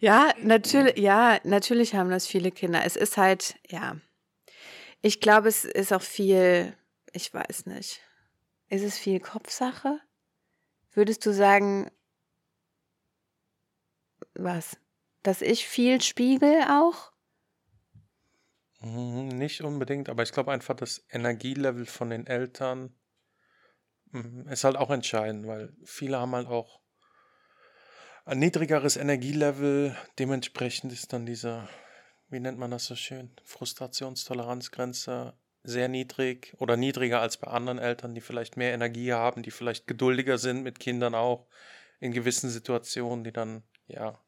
ja, 0.00 0.32
natürlich, 0.42 0.96
ja, 0.98 1.38
natürlich 1.44 1.94
haben 1.94 2.10
das 2.10 2.26
viele 2.26 2.50
Kinder. 2.50 2.84
Es 2.84 2.96
ist 2.96 3.16
halt, 3.16 3.56
ja. 3.68 3.96
Ich 5.00 5.20
glaube, 5.20 5.48
es 5.48 5.64
ist 5.64 5.92
auch 5.92 6.02
viel 6.02 6.76
ich 7.14 7.32
weiß 7.32 7.66
nicht. 7.66 8.00
Ist 8.68 8.82
es 8.82 8.98
viel 8.98 9.20
Kopfsache? 9.20 10.00
Würdest 10.92 11.24
du 11.24 11.32
sagen, 11.32 11.90
was? 14.34 14.76
Dass 15.22 15.40
ich 15.40 15.66
viel 15.66 16.02
spiegel 16.02 16.62
auch? 16.64 17.12
Hm, 18.80 19.28
nicht 19.28 19.62
unbedingt, 19.62 20.08
aber 20.08 20.24
ich 20.24 20.32
glaube 20.32 20.52
einfach, 20.52 20.74
das 20.74 21.04
Energielevel 21.08 21.86
von 21.86 22.10
den 22.10 22.26
Eltern 22.26 22.94
hm, 24.10 24.48
ist 24.48 24.64
halt 24.64 24.76
auch 24.76 24.90
entscheidend, 24.90 25.46
weil 25.46 25.72
viele 25.84 26.18
haben 26.18 26.34
halt 26.34 26.48
auch 26.48 26.80
ein 28.24 28.40
niedrigeres 28.40 28.96
Energielevel. 28.96 29.96
Dementsprechend 30.18 30.92
ist 30.92 31.12
dann 31.12 31.26
diese, 31.26 31.68
wie 32.28 32.40
nennt 32.40 32.58
man 32.58 32.72
das 32.72 32.86
so 32.86 32.96
schön, 32.96 33.34
Frustrationstoleranzgrenze 33.44 35.34
sehr 35.64 35.88
niedrig 35.88 36.54
oder 36.58 36.76
niedriger 36.76 37.20
als 37.20 37.38
bei 37.38 37.48
anderen 37.48 37.78
Eltern, 37.78 38.14
die 38.14 38.20
vielleicht 38.20 38.56
mehr 38.56 38.74
Energie 38.74 39.12
haben, 39.12 39.42
die 39.42 39.50
vielleicht 39.50 39.86
geduldiger 39.86 40.38
sind 40.38 40.62
mit 40.62 40.78
Kindern 40.78 41.14
auch 41.14 41.46
in 42.00 42.12
gewissen 42.12 42.50
Situationen, 42.50 43.24
die 43.24 43.32
dann 43.32 43.62
ja 43.86 44.20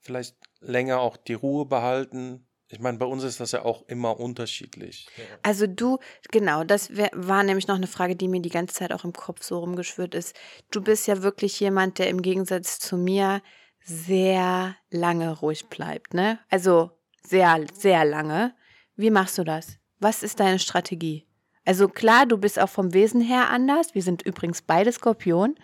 vielleicht 0.00 0.36
länger 0.60 1.00
auch 1.00 1.18
die 1.18 1.34
Ruhe 1.34 1.66
behalten. 1.66 2.46
Ich 2.70 2.80
meine, 2.80 2.98
bei 2.98 3.06
uns 3.06 3.22
ist 3.22 3.40
das 3.40 3.52
ja 3.52 3.64
auch 3.64 3.86
immer 3.88 4.18
unterschiedlich. 4.18 5.08
Also 5.42 5.66
du, 5.66 5.98
genau, 6.30 6.64
das 6.64 6.96
wär, 6.96 7.10
war 7.14 7.42
nämlich 7.42 7.66
noch 7.66 7.76
eine 7.76 7.86
Frage, 7.86 8.16
die 8.16 8.28
mir 8.28 8.40
die 8.40 8.50
ganze 8.50 8.74
Zeit 8.74 8.92
auch 8.92 9.04
im 9.04 9.12
Kopf 9.12 9.42
so 9.42 9.58
rumgeschwört 9.58 10.14
ist. 10.14 10.34
Du 10.70 10.82
bist 10.82 11.06
ja 11.06 11.22
wirklich 11.22 11.60
jemand, 11.60 11.98
der 11.98 12.08
im 12.08 12.22
Gegensatz 12.22 12.78
zu 12.78 12.96
mir 12.96 13.42
sehr 13.84 14.76
lange 14.90 15.38
ruhig 15.38 15.66
bleibt, 15.66 16.12
ne? 16.12 16.38
Also 16.50 16.90
sehr, 17.22 17.66
sehr 17.74 18.04
lange. 18.04 18.54
Wie 18.96 19.10
machst 19.10 19.38
du 19.38 19.44
das? 19.44 19.78
Was 20.00 20.22
ist 20.22 20.40
deine 20.40 20.58
Strategie? 20.58 21.28
Also 21.68 21.86
klar, 21.86 22.24
du 22.24 22.38
bist 22.38 22.58
auch 22.58 22.70
vom 22.70 22.94
Wesen 22.94 23.20
her 23.20 23.50
anders. 23.50 23.94
Wir 23.94 24.02
sind 24.02 24.22
übrigens 24.22 24.62
beide 24.62 24.90
Skorpion 24.90 25.54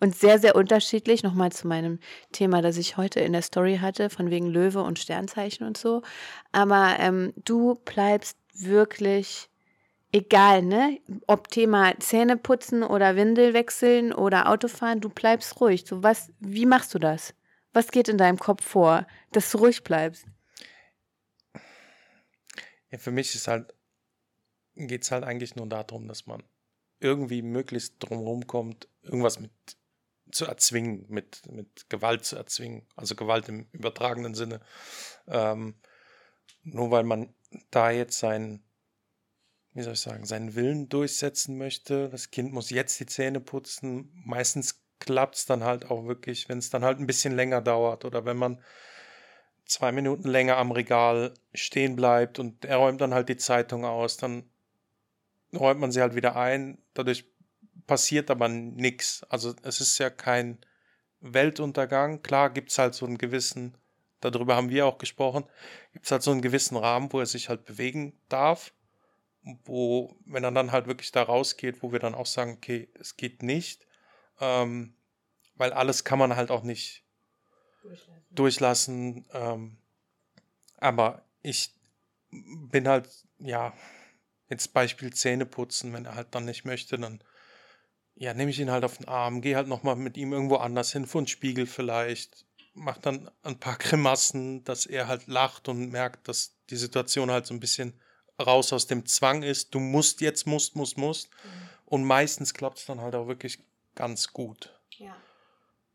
und 0.00 0.16
sehr, 0.16 0.40
sehr 0.40 0.56
unterschiedlich. 0.56 1.22
Nochmal 1.22 1.52
zu 1.52 1.68
meinem 1.68 2.00
Thema, 2.32 2.62
das 2.62 2.78
ich 2.78 2.96
heute 2.96 3.20
in 3.20 3.32
der 3.32 3.42
Story 3.42 3.78
hatte, 3.80 4.10
von 4.10 4.28
wegen 4.28 4.48
Löwe 4.48 4.82
und 4.82 4.98
Sternzeichen 4.98 5.64
und 5.64 5.78
so. 5.78 6.02
Aber 6.50 6.96
ähm, 6.98 7.32
du 7.44 7.76
bleibst 7.84 8.36
wirklich 8.54 9.48
egal, 10.10 10.62
ne? 10.62 10.98
Ob 11.28 11.46
Thema 11.48 11.92
Zähne 12.00 12.36
putzen 12.36 12.82
oder 12.82 13.14
Windel 13.14 13.54
wechseln 13.54 14.12
oder 14.12 14.48
Autofahren, 14.48 15.00
du 15.00 15.10
bleibst 15.10 15.60
ruhig. 15.60 15.84
So 15.86 16.02
was, 16.02 16.32
wie 16.40 16.66
machst 16.66 16.92
du 16.92 16.98
das? 16.98 17.34
Was 17.72 17.92
geht 17.92 18.08
in 18.08 18.18
deinem 18.18 18.38
Kopf 18.38 18.64
vor, 18.64 19.06
dass 19.30 19.52
du 19.52 19.58
ruhig 19.58 19.84
bleibst? 19.84 20.26
Ja, 22.90 22.98
für 22.98 23.12
mich 23.12 23.32
ist 23.36 23.46
halt 23.46 23.72
geht 24.74 25.02
es 25.02 25.10
halt 25.10 25.24
eigentlich 25.24 25.56
nur 25.56 25.66
darum, 25.66 26.08
dass 26.08 26.26
man 26.26 26.42
irgendwie 27.00 27.42
möglichst 27.42 27.96
drumherum 27.98 28.46
kommt, 28.46 28.88
irgendwas 29.02 29.40
mit 29.40 29.50
zu 30.30 30.46
erzwingen, 30.46 31.04
mit, 31.08 31.42
mit 31.50 31.90
Gewalt 31.90 32.24
zu 32.24 32.36
erzwingen, 32.36 32.86
also 32.96 33.14
Gewalt 33.14 33.48
im 33.48 33.66
übertragenen 33.72 34.34
Sinne. 34.34 34.60
Ähm, 35.26 35.74
nur 36.62 36.90
weil 36.90 37.04
man 37.04 37.34
da 37.70 37.90
jetzt 37.90 38.18
seinen, 38.18 38.64
wie 39.74 39.82
soll 39.82 39.94
ich 39.94 40.00
sagen, 40.00 40.24
seinen 40.24 40.54
Willen 40.54 40.88
durchsetzen 40.88 41.58
möchte, 41.58 42.08
das 42.08 42.30
Kind 42.30 42.52
muss 42.52 42.70
jetzt 42.70 42.98
die 43.00 43.06
Zähne 43.06 43.40
putzen, 43.40 44.10
meistens 44.24 44.80
klappt 45.00 45.36
es 45.36 45.46
dann 45.46 45.64
halt 45.64 45.90
auch 45.90 46.06
wirklich, 46.06 46.48
wenn 46.48 46.58
es 46.58 46.70
dann 46.70 46.84
halt 46.84 46.98
ein 46.98 47.06
bisschen 47.06 47.34
länger 47.34 47.60
dauert 47.60 48.04
oder 48.04 48.24
wenn 48.24 48.36
man 48.36 48.62
zwei 49.64 49.92
Minuten 49.92 50.28
länger 50.28 50.56
am 50.56 50.70
Regal 50.70 51.34
stehen 51.54 51.96
bleibt 51.96 52.38
und 52.38 52.64
er 52.64 52.76
räumt 52.76 53.00
dann 53.00 53.14
halt 53.14 53.28
die 53.28 53.36
Zeitung 53.36 53.84
aus, 53.84 54.16
dann 54.16 54.48
räumt 55.54 55.80
man 55.80 55.92
sie 55.92 56.00
halt 56.00 56.14
wieder 56.14 56.36
ein. 56.36 56.78
Dadurch 56.94 57.24
passiert 57.86 58.30
aber 58.30 58.48
nichts. 58.48 59.24
Also 59.28 59.54
es 59.62 59.80
ist 59.80 59.98
ja 59.98 60.10
kein 60.10 60.58
Weltuntergang. 61.20 62.22
Klar 62.22 62.50
gibt 62.50 62.70
es 62.70 62.78
halt 62.78 62.94
so 62.94 63.06
einen 63.06 63.18
gewissen, 63.18 63.76
darüber 64.20 64.56
haben 64.56 64.70
wir 64.70 64.86
auch 64.86 64.98
gesprochen, 64.98 65.44
gibt 65.92 66.06
es 66.06 66.10
halt 66.10 66.22
so 66.22 66.30
einen 66.30 66.42
gewissen 66.42 66.76
Rahmen, 66.76 67.12
wo 67.12 67.20
er 67.20 67.26
sich 67.26 67.48
halt 67.48 67.64
bewegen 67.64 68.18
darf. 68.28 68.72
Wo, 69.64 70.14
wenn 70.24 70.44
er 70.44 70.52
dann 70.52 70.70
halt 70.70 70.86
wirklich 70.86 71.10
da 71.10 71.24
rausgeht, 71.24 71.82
wo 71.82 71.90
wir 71.90 71.98
dann 71.98 72.14
auch 72.14 72.26
sagen, 72.26 72.52
okay, 72.52 72.88
es 73.00 73.16
geht 73.16 73.42
nicht. 73.42 73.86
Ähm, 74.40 74.94
weil 75.56 75.72
alles 75.72 76.04
kann 76.04 76.18
man 76.18 76.36
halt 76.36 76.52
auch 76.52 76.62
nicht 76.62 77.04
durchlassen. 77.82 78.24
durchlassen 78.30 79.26
ähm, 79.32 79.78
aber 80.78 81.24
ich 81.42 81.74
bin 82.30 82.88
halt, 82.88 83.08
ja, 83.38 83.72
Jetzt 84.52 84.74
Beispiel 84.74 85.12
Zähne 85.14 85.46
putzen, 85.46 85.94
wenn 85.94 86.04
er 86.04 86.14
halt 86.14 86.28
dann 86.34 86.44
nicht 86.44 86.66
möchte, 86.66 86.98
dann 86.98 87.24
ja, 88.14 88.34
nehme 88.34 88.50
ich 88.50 88.60
ihn 88.60 88.70
halt 88.70 88.84
auf 88.84 88.98
den 88.98 89.08
Arm, 89.08 89.40
gehe 89.40 89.56
halt 89.56 89.66
nochmal 89.66 89.96
mit 89.96 90.18
ihm 90.18 90.34
irgendwo 90.34 90.56
anders 90.56 90.92
hin, 90.92 91.06
vor 91.06 91.22
den 91.22 91.26
Spiegel 91.26 91.66
vielleicht. 91.66 92.44
macht 92.74 93.06
dann 93.06 93.30
ein 93.42 93.58
paar 93.58 93.76
Grimassen, 93.78 94.62
dass 94.64 94.84
er 94.84 95.08
halt 95.08 95.26
lacht 95.26 95.68
und 95.68 95.90
merkt, 95.90 96.28
dass 96.28 96.58
die 96.68 96.76
Situation 96.76 97.30
halt 97.30 97.46
so 97.46 97.54
ein 97.54 97.60
bisschen 97.60 97.98
raus 98.38 98.74
aus 98.74 98.86
dem 98.86 99.06
Zwang 99.06 99.42
ist. 99.42 99.74
Du 99.74 99.80
musst 99.80 100.20
jetzt, 100.20 100.46
musst, 100.46 100.76
musst, 100.76 100.98
musst. 100.98 101.30
Mhm. 101.30 101.68
Und 101.86 102.04
meistens 102.04 102.52
klappt 102.52 102.78
es 102.78 102.86
dann 102.86 103.00
halt 103.00 103.14
auch 103.14 103.28
wirklich 103.28 103.58
ganz 103.94 104.32
gut. 104.32 104.78
Ja. 104.98 105.16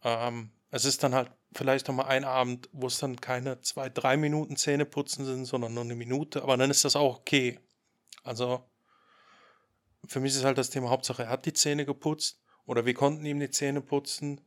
Ähm, 0.04 0.50
es 0.72 0.86
ist 0.86 1.04
dann 1.04 1.14
halt 1.14 1.32
vielleicht 1.54 1.88
noch 1.88 1.96
mal 1.96 2.06
ein 2.06 2.26
Abend, 2.26 2.70
wo 2.72 2.88
es 2.88 2.98
dann 2.98 3.22
keine 3.22 3.62
zwei, 3.62 3.90
drei 3.90 4.18
Minuten 4.18 4.56
Zähne 4.56 4.86
putzen 4.86 5.26
sind, 5.26 5.46
sondern 5.46 5.74
nur 5.74 5.84
eine 5.84 5.96
Minute. 5.96 6.42
Aber 6.42 6.58
dann 6.58 6.72
ist 6.72 6.84
das 6.84 6.96
auch 6.96 7.20
okay. 7.20 7.60
Also 8.28 8.70
für 10.06 10.20
mich 10.20 10.36
ist 10.36 10.44
halt 10.44 10.58
das 10.58 10.70
Thema 10.70 10.90
Hauptsache, 10.90 11.24
er 11.24 11.30
hat 11.30 11.46
die 11.46 11.54
Zähne 11.54 11.86
geputzt 11.86 12.42
oder 12.66 12.86
wir 12.86 12.94
konnten 12.94 13.26
ihm 13.26 13.40
die 13.40 13.50
Zähne 13.50 13.82
putzen. 13.82 14.42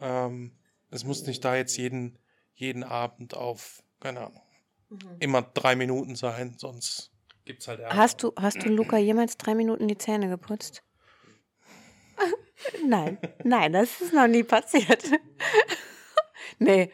Ähm, 0.00 0.58
es 0.90 1.04
muss 1.04 1.26
nicht 1.26 1.44
da 1.44 1.54
jetzt 1.54 1.76
jeden, 1.76 2.18
jeden 2.54 2.82
Abend 2.82 3.34
auf, 3.34 3.84
keine 4.00 4.26
Ahnung, 4.26 4.42
mhm. 4.88 5.16
immer 5.20 5.42
drei 5.42 5.76
Minuten 5.76 6.16
sein, 6.16 6.56
sonst 6.58 7.12
gibt 7.44 7.62
es 7.62 7.68
halt 7.68 7.80
Ärger. 7.80 7.96
Hast 7.96 8.22
du, 8.24 8.32
hast 8.36 8.64
du 8.64 8.68
Luca 8.68 8.98
jemals 8.98 9.36
drei 9.36 9.54
Minuten 9.54 9.86
die 9.86 9.98
Zähne 9.98 10.28
geputzt? 10.28 10.82
nein, 12.84 13.18
nein, 13.44 13.72
das 13.72 14.00
ist 14.00 14.12
noch 14.12 14.26
nie 14.26 14.42
passiert. 14.42 15.04
nee. 16.58 16.90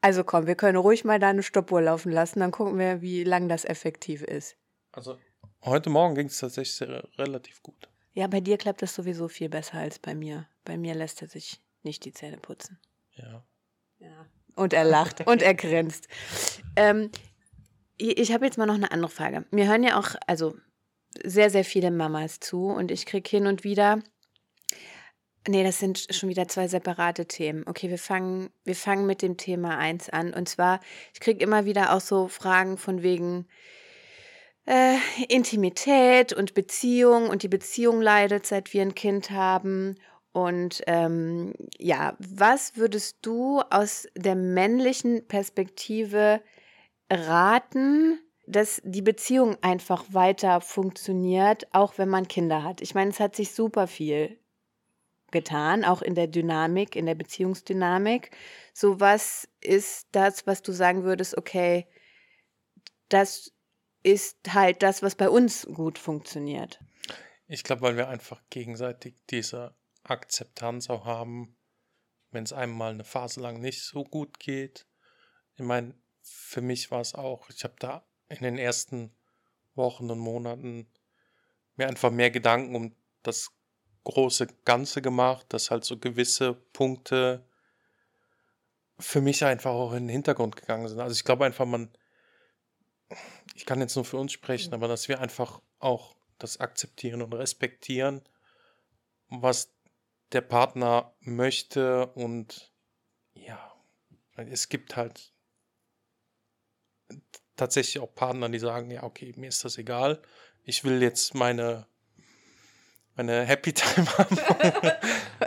Also 0.00 0.24
komm, 0.24 0.46
wir 0.48 0.56
können 0.56 0.76
ruhig 0.76 1.04
mal 1.04 1.20
da 1.20 1.30
eine 1.30 1.42
Stoppuhr 1.44 1.82
laufen 1.82 2.10
lassen, 2.10 2.40
dann 2.40 2.50
gucken 2.50 2.78
wir, 2.78 3.00
wie 3.00 3.22
lang 3.22 3.48
das 3.48 3.64
effektiv 3.64 4.22
ist. 4.22 4.56
Also 4.92 5.18
heute 5.62 5.90
Morgen 5.90 6.14
ging 6.14 6.26
es 6.26 6.38
tatsächlich 6.38 6.88
relativ 7.18 7.62
gut. 7.62 7.88
Ja, 8.12 8.26
bei 8.26 8.40
dir 8.40 8.56
klappt 8.56 8.82
das 8.82 8.94
sowieso 8.94 9.28
viel 9.28 9.48
besser 9.48 9.78
als 9.78 9.98
bei 9.98 10.14
mir. 10.14 10.48
Bei 10.64 10.78
mir 10.78 10.94
lässt 10.94 11.20
er 11.22 11.28
sich 11.28 11.60
nicht 11.82 12.04
die 12.04 12.12
Zähne 12.12 12.38
putzen. 12.38 12.78
Ja. 13.14 13.44
Ja. 13.98 14.26
Und 14.54 14.72
er 14.72 14.84
lacht 14.84 15.26
und 15.26 15.42
er 15.42 15.54
grinst. 15.54 16.08
Ähm, 16.76 17.10
ich 17.98 18.32
habe 18.32 18.44
jetzt 18.44 18.58
mal 18.58 18.66
noch 18.66 18.74
eine 18.74 18.90
andere 18.90 19.10
Frage. 19.10 19.44
Mir 19.50 19.68
hören 19.68 19.82
ja 19.82 19.98
auch, 19.98 20.14
also 20.26 20.56
sehr, 21.24 21.50
sehr 21.50 21.64
viele 21.64 21.90
Mamas 21.90 22.40
zu 22.40 22.66
und 22.66 22.90
ich 22.90 23.06
kriege 23.06 23.28
hin 23.28 23.46
und 23.46 23.64
wieder. 23.64 24.02
Nee, 25.48 25.62
das 25.62 25.78
sind 25.78 26.08
schon 26.10 26.28
wieder 26.28 26.48
zwei 26.48 26.66
separate 26.68 27.26
Themen. 27.26 27.64
Okay, 27.66 27.88
wir 27.88 27.98
fangen, 27.98 28.50
wir 28.64 28.74
fangen 28.74 29.06
mit 29.06 29.22
dem 29.22 29.36
Thema 29.36 29.78
1 29.78 30.10
an. 30.10 30.34
Und 30.34 30.48
zwar, 30.48 30.80
ich 31.14 31.20
kriege 31.20 31.42
immer 31.42 31.64
wieder 31.64 31.94
auch 31.94 32.00
so 32.00 32.26
Fragen 32.28 32.78
von 32.78 33.02
wegen 33.02 33.46
äh, 34.66 34.96
Intimität 35.28 36.32
und 36.32 36.54
Beziehung 36.54 37.28
und 37.28 37.42
die 37.42 37.48
Beziehung 37.48 38.00
leidet, 38.00 38.46
seit 38.46 38.72
wir 38.72 38.82
ein 38.82 38.94
Kind 38.94 39.30
haben. 39.30 39.96
Und 40.32 40.82
ähm, 40.86 41.54
ja, 41.78 42.16
was 42.18 42.76
würdest 42.76 43.18
du 43.22 43.60
aus 43.70 44.06
der 44.14 44.34
männlichen 44.34 45.26
Perspektive 45.26 46.42
raten, 47.10 48.18
dass 48.46 48.82
die 48.84 49.02
Beziehung 49.02 49.56
einfach 49.62 50.04
weiter 50.10 50.60
funktioniert, 50.60 51.66
auch 51.72 51.96
wenn 51.96 52.08
man 52.08 52.28
Kinder 52.28 52.62
hat? 52.62 52.82
Ich 52.82 52.94
meine, 52.94 53.10
es 53.10 53.20
hat 53.20 53.34
sich 53.34 53.52
super 53.52 53.86
viel 53.86 54.38
getan, 55.30 55.84
auch 55.84 56.02
in 56.02 56.14
der 56.14 56.26
Dynamik, 56.26 56.96
in 56.96 57.06
der 57.06 57.14
Beziehungsdynamik. 57.14 58.30
So 58.74 59.00
was 59.00 59.48
ist 59.60 60.08
das, 60.12 60.46
was 60.46 60.62
du 60.62 60.72
sagen 60.72 61.04
würdest, 61.04 61.36
okay, 61.38 61.86
das 63.08 63.55
ist 64.06 64.54
halt 64.54 64.84
das, 64.84 65.02
was 65.02 65.16
bei 65.16 65.28
uns 65.28 65.66
gut 65.66 65.98
funktioniert? 65.98 66.78
Ich 67.48 67.64
glaube, 67.64 67.82
weil 67.82 67.96
wir 67.96 68.08
einfach 68.08 68.40
gegenseitig 68.50 69.16
diese 69.30 69.74
Akzeptanz 70.04 70.88
auch 70.88 71.04
haben, 71.04 71.56
wenn 72.30 72.44
es 72.44 72.52
einem 72.52 72.72
mal 72.72 72.92
eine 72.92 73.02
Phase 73.02 73.40
lang 73.40 73.60
nicht 73.60 73.82
so 73.82 74.04
gut 74.04 74.38
geht. 74.38 74.86
Ich 75.56 75.64
meine, 75.64 75.92
für 76.22 76.60
mich 76.60 76.92
war 76.92 77.00
es 77.00 77.16
auch, 77.16 77.50
ich 77.50 77.64
habe 77.64 77.74
da 77.80 78.06
in 78.28 78.42
den 78.42 78.58
ersten 78.58 79.12
Wochen 79.74 80.08
und 80.08 80.20
Monaten 80.20 80.88
mir 81.74 81.88
einfach 81.88 82.12
mehr 82.12 82.30
Gedanken 82.30 82.76
um 82.76 82.94
das 83.24 83.50
große 84.04 84.46
Ganze 84.64 85.02
gemacht, 85.02 85.46
dass 85.48 85.72
halt 85.72 85.84
so 85.84 85.98
gewisse 85.98 86.54
Punkte 86.54 87.44
für 89.00 89.20
mich 89.20 89.44
einfach 89.44 89.72
auch 89.72 89.92
in 89.92 90.04
den 90.04 90.10
Hintergrund 90.10 90.54
gegangen 90.54 90.86
sind. 90.86 91.00
Also 91.00 91.14
ich 91.14 91.24
glaube 91.24 91.44
einfach, 91.44 91.66
man, 91.66 91.90
ich 93.54 93.66
kann 93.66 93.80
jetzt 93.80 93.96
nur 93.96 94.04
für 94.04 94.18
uns 94.18 94.32
sprechen, 94.32 94.74
aber 94.74 94.88
dass 94.88 95.08
wir 95.08 95.20
einfach 95.20 95.60
auch 95.78 96.16
das 96.38 96.60
akzeptieren 96.60 97.22
und 97.22 97.32
respektieren, 97.32 98.22
was 99.28 99.72
der 100.32 100.40
Partner 100.40 101.14
möchte 101.20 102.06
und 102.08 102.72
ja, 103.34 103.72
es 104.36 104.68
gibt 104.68 104.96
halt 104.96 105.32
tatsächlich 107.56 108.00
auch 108.02 108.14
Partner, 108.14 108.48
die 108.48 108.58
sagen, 108.58 108.90
ja, 108.90 109.02
okay, 109.02 109.32
mir 109.36 109.48
ist 109.48 109.64
das 109.64 109.78
egal. 109.78 110.20
Ich 110.62 110.84
will 110.84 111.02
jetzt 111.02 111.34
meine, 111.34 111.86
meine 113.14 113.44
Happy 113.44 113.72
Time 113.72 114.06
haben. 114.18 114.38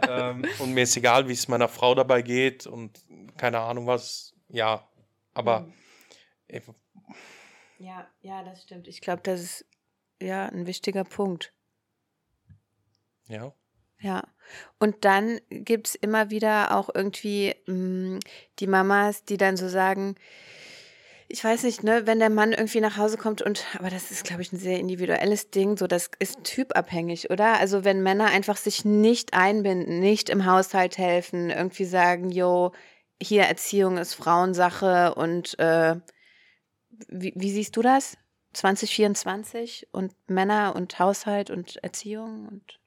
ähm, 0.08 0.50
und 0.60 0.74
mir 0.74 0.84
ist 0.84 0.98
egal, 0.98 1.28
wie 1.28 1.34
es 1.34 1.48
meiner 1.48 1.68
Frau 1.68 1.94
dabei 1.94 2.22
geht 2.22 2.66
und 2.66 3.00
keine 3.38 3.60
Ahnung 3.60 3.86
was. 3.86 4.34
Ja, 4.48 4.90
aber. 5.34 5.62
Mhm. 5.62 5.74
Ja, 7.80 8.08
ja, 8.22 8.44
das 8.44 8.62
stimmt. 8.64 8.88
Ich 8.88 9.02
glaube, 9.02 9.22
das 9.24 9.42
ist 9.42 9.66
ja 10.22 10.46
ein 10.48 10.68
wichtiger 10.68 11.06
Punkt. 11.06 11.54
Ja. 13.28 13.54
Ja. 14.02 14.24
Und 14.80 15.06
dann 15.06 15.40
gibt 15.50 15.88
es 15.88 15.96
immer 15.96 16.30
wieder 16.30 16.76
auch 16.76 16.90
irgendwie 16.94 17.56
mh, 17.68 17.74
mm, 17.74 18.20
die 18.60 18.68
Mamas, 18.68 19.24
die 19.24 19.38
dann 19.38 19.58
so 19.58 19.70
sagen, 19.70 20.16
ich 21.30 21.44
weiß 21.44 21.64
nicht, 21.64 21.84
ne, 21.84 22.08
wenn 22.08 22.20
der 22.20 22.32
Mann 22.32 22.54
irgendwie 22.54 22.82
nach 22.82 22.98
Hause 22.98 23.18
kommt 23.18 23.42
und, 23.42 23.64
aber 23.78 23.90
das 23.90 24.10
ist, 24.10 24.24
glaube 24.24 24.42
ich, 24.42 24.52
ein 24.52 24.58
sehr 24.58 24.80
individuelles 24.80 25.52
Ding, 25.52 25.78
so 25.78 25.86
das 25.86 26.10
ist 26.20 26.44
typabhängig, 26.44 27.30
oder? 27.30 27.60
Also 27.60 27.84
wenn 27.86 28.02
Männer 28.02 28.26
einfach 28.28 28.58
sich 28.58 28.84
nicht 28.84 29.34
einbinden, 29.34 30.00
nicht 30.00 30.30
im 30.30 30.46
Haushalt 30.46 30.98
helfen, 30.98 31.50
irgendwie 31.52 31.86
sagen, 31.86 32.30
jo, 32.32 32.72
hier 33.22 33.44
Erziehung 33.44 33.98
ist 33.98 34.16
Frauensache 34.16 35.14
und 35.16 35.58
äh, 35.60 35.98
wie, 37.08 37.34
wie 37.36 37.52
siehst 37.52 37.76
du 37.76 37.82
das? 37.82 38.18
2024 38.54 39.88
und 39.92 40.14
Männer 40.28 40.76
und 40.76 40.98
Haushalt 40.98 41.50
und 41.50 41.78
Erziehung 41.78 42.48
und 42.48 42.80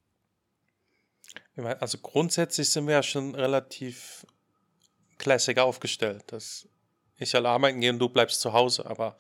also 1.57 1.99
grundsätzlich 1.99 2.71
sind 2.71 2.87
wir 2.87 2.95
ja 2.95 3.03
schon 3.03 3.35
relativ 3.35 4.27
classic 5.19 5.59
aufgestellt, 5.59 6.25
dass 6.27 6.69
ich 7.19 7.35
halt 7.35 7.47
arbeiten 7.47 7.81
gehe 7.81 7.91
und 7.91 7.99
du 7.99 8.09
bleibst 8.09 8.41
zu 8.41 8.53
Hause, 8.53 8.87
aber 8.87 9.19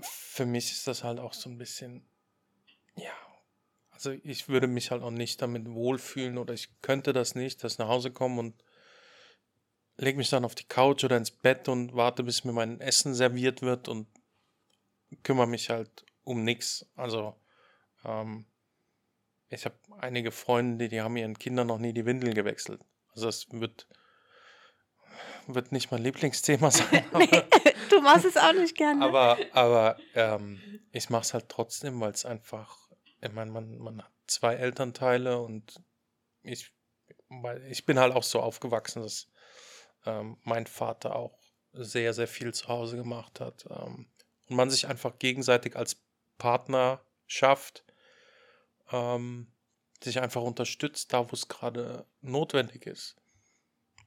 für 0.00 0.46
mich 0.46 0.72
ist 0.72 0.86
das 0.86 1.04
halt 1.04 1.20
auch 1.20 1.32
so 1.32 1.48
ein 1.48 1.58
bisschen, 1.58 2.06
ja, 2.96 3.12
also 3.90 4.12
ich 4.22 4.48
würde 4.48 4.66
mich 4.66 4.90
halt 4.90 5.02
auch 5.02 5.10
nicht 5.10 5.42
damit 5.42 5.68
wohlfühlen 5.68 6.38
oder 6.38 6.54
ich 6.54 6.80
könnte 6.82 7.12
das 7.12 7.34
nicht, 7.34 7.62
dass 7.62 7.74
ich 7.74 7.78
nach 7.78 7.88
Hause 7.88 8.10
komme 8.10 8.40
und 8.40 8.64
lege 9.98 10.16
mich 10.16 10.30
dann 10.30 10.44
auf 10.44 10.54
die 10.54 10.64
Couch 10.64 11.04
oder 11.04 11.16
ins 11.16 11.30
Bett 11.30 11.68
und 11.68 11.94
warte, 11.94 12.22
bis 12.22 12.44
mir 12.44 12.52
mein 12.52 12.80
Essen 12.80 13.14
serviert 13.14 13.62
wird 13.62 13.88
und 13.88 14.06
kümmere 15.22 15.46
mich 15.46 15.70
halt 15.70 16.06
um 16.24 16.44
nichts. 16.44 16.86
Also 16.94 17.34
ähm, 18.04 18.46
ich 19.50 19.64
habe 19.64 19.76
einige 19.98 20.30
Freunde, 20.30 20.88
die 20.88 21.00
haben 21.00 21.16
ihren 21.16 21.38
Kindern 21.38 21.66
noch 21.66 21.78
nie 21.78 21.92
die 21.92 22.06
Windeln 22.06 22.34
gewechselt. 22.34 22.80
Also 23.14 23.26
das 23.26 23.46
wird, 23.50 23.88
wird 25.46 25.72
nicht 25.72 25.90
mein 25.90 26.02
Lieblingsthema 26.02 26.70
sein. 26.70 27.04
nee, 27.18 27.42
du 27.90 28.00
machst 28.00 28.24
es 28.24 28.36
auch 28.36 28.52
nicht 28.52 28.76
gerne. 28.76 29.04
Aber, 29.04 29.36
aber 29.52 29.98
ähm, 30.14 30.60
ich 30.92 31.10
mache 31.10 31.22
es 31.22 31.34
halt 31.34 31.48
trotzdem, 31.48 32.00
weil 32.00 32.12
es 32.12 32.24
einfach, 32.24 32.88
ich 33.20 33.32
meine, 33.32 33.50
man, 33.50 33.78
man 33.78 34.02
hat 34.02 34.12
zwei 34.28 34.54
Elternteile 34.54 35.40
und 35.40 35.82
ich, 36.42 36.72
weil 37.28 37.66
ich 37.66 37.84
bin 37.84 37.98
halt 37.98 38.14
auch 38.14 38.22
so 38.22 38.40
aufgewachsen, 38.40 39.02
dass 39.02 39.28
ähm, 40.08 40.38
mein 40.44 40.66
Vater 40.66 41.14
auch 41.14 41.38
sehr, 41.72 42.14
sehr 42.14 42.28
viel 42.28 42.54
zu 42.54 42.68
Hause 42.68 42.96
gemacht 42.96 43.40
hat. 43.40 43.66
Ähm, 43.70 44.06
und 44.48 44.56
man 44.56 44.70
sich 44.70 44.88
einfach 44.88 45.18
gegenseitig 45.18 45.76
als 45.76 46.00
Partner 46.38 47.00
schafft 47.26 47.84
ähm, 48.92 49.48
sich 50.02 50.20
einfach 50.20 50.42
unterstützt, 50.42 51.12
da 51.12 51.30
wo 51.30 51.34
es 51.34 51.48
gerade 51.48 52.06
notwendig 52.20 52.86
ist. 52.86 53.16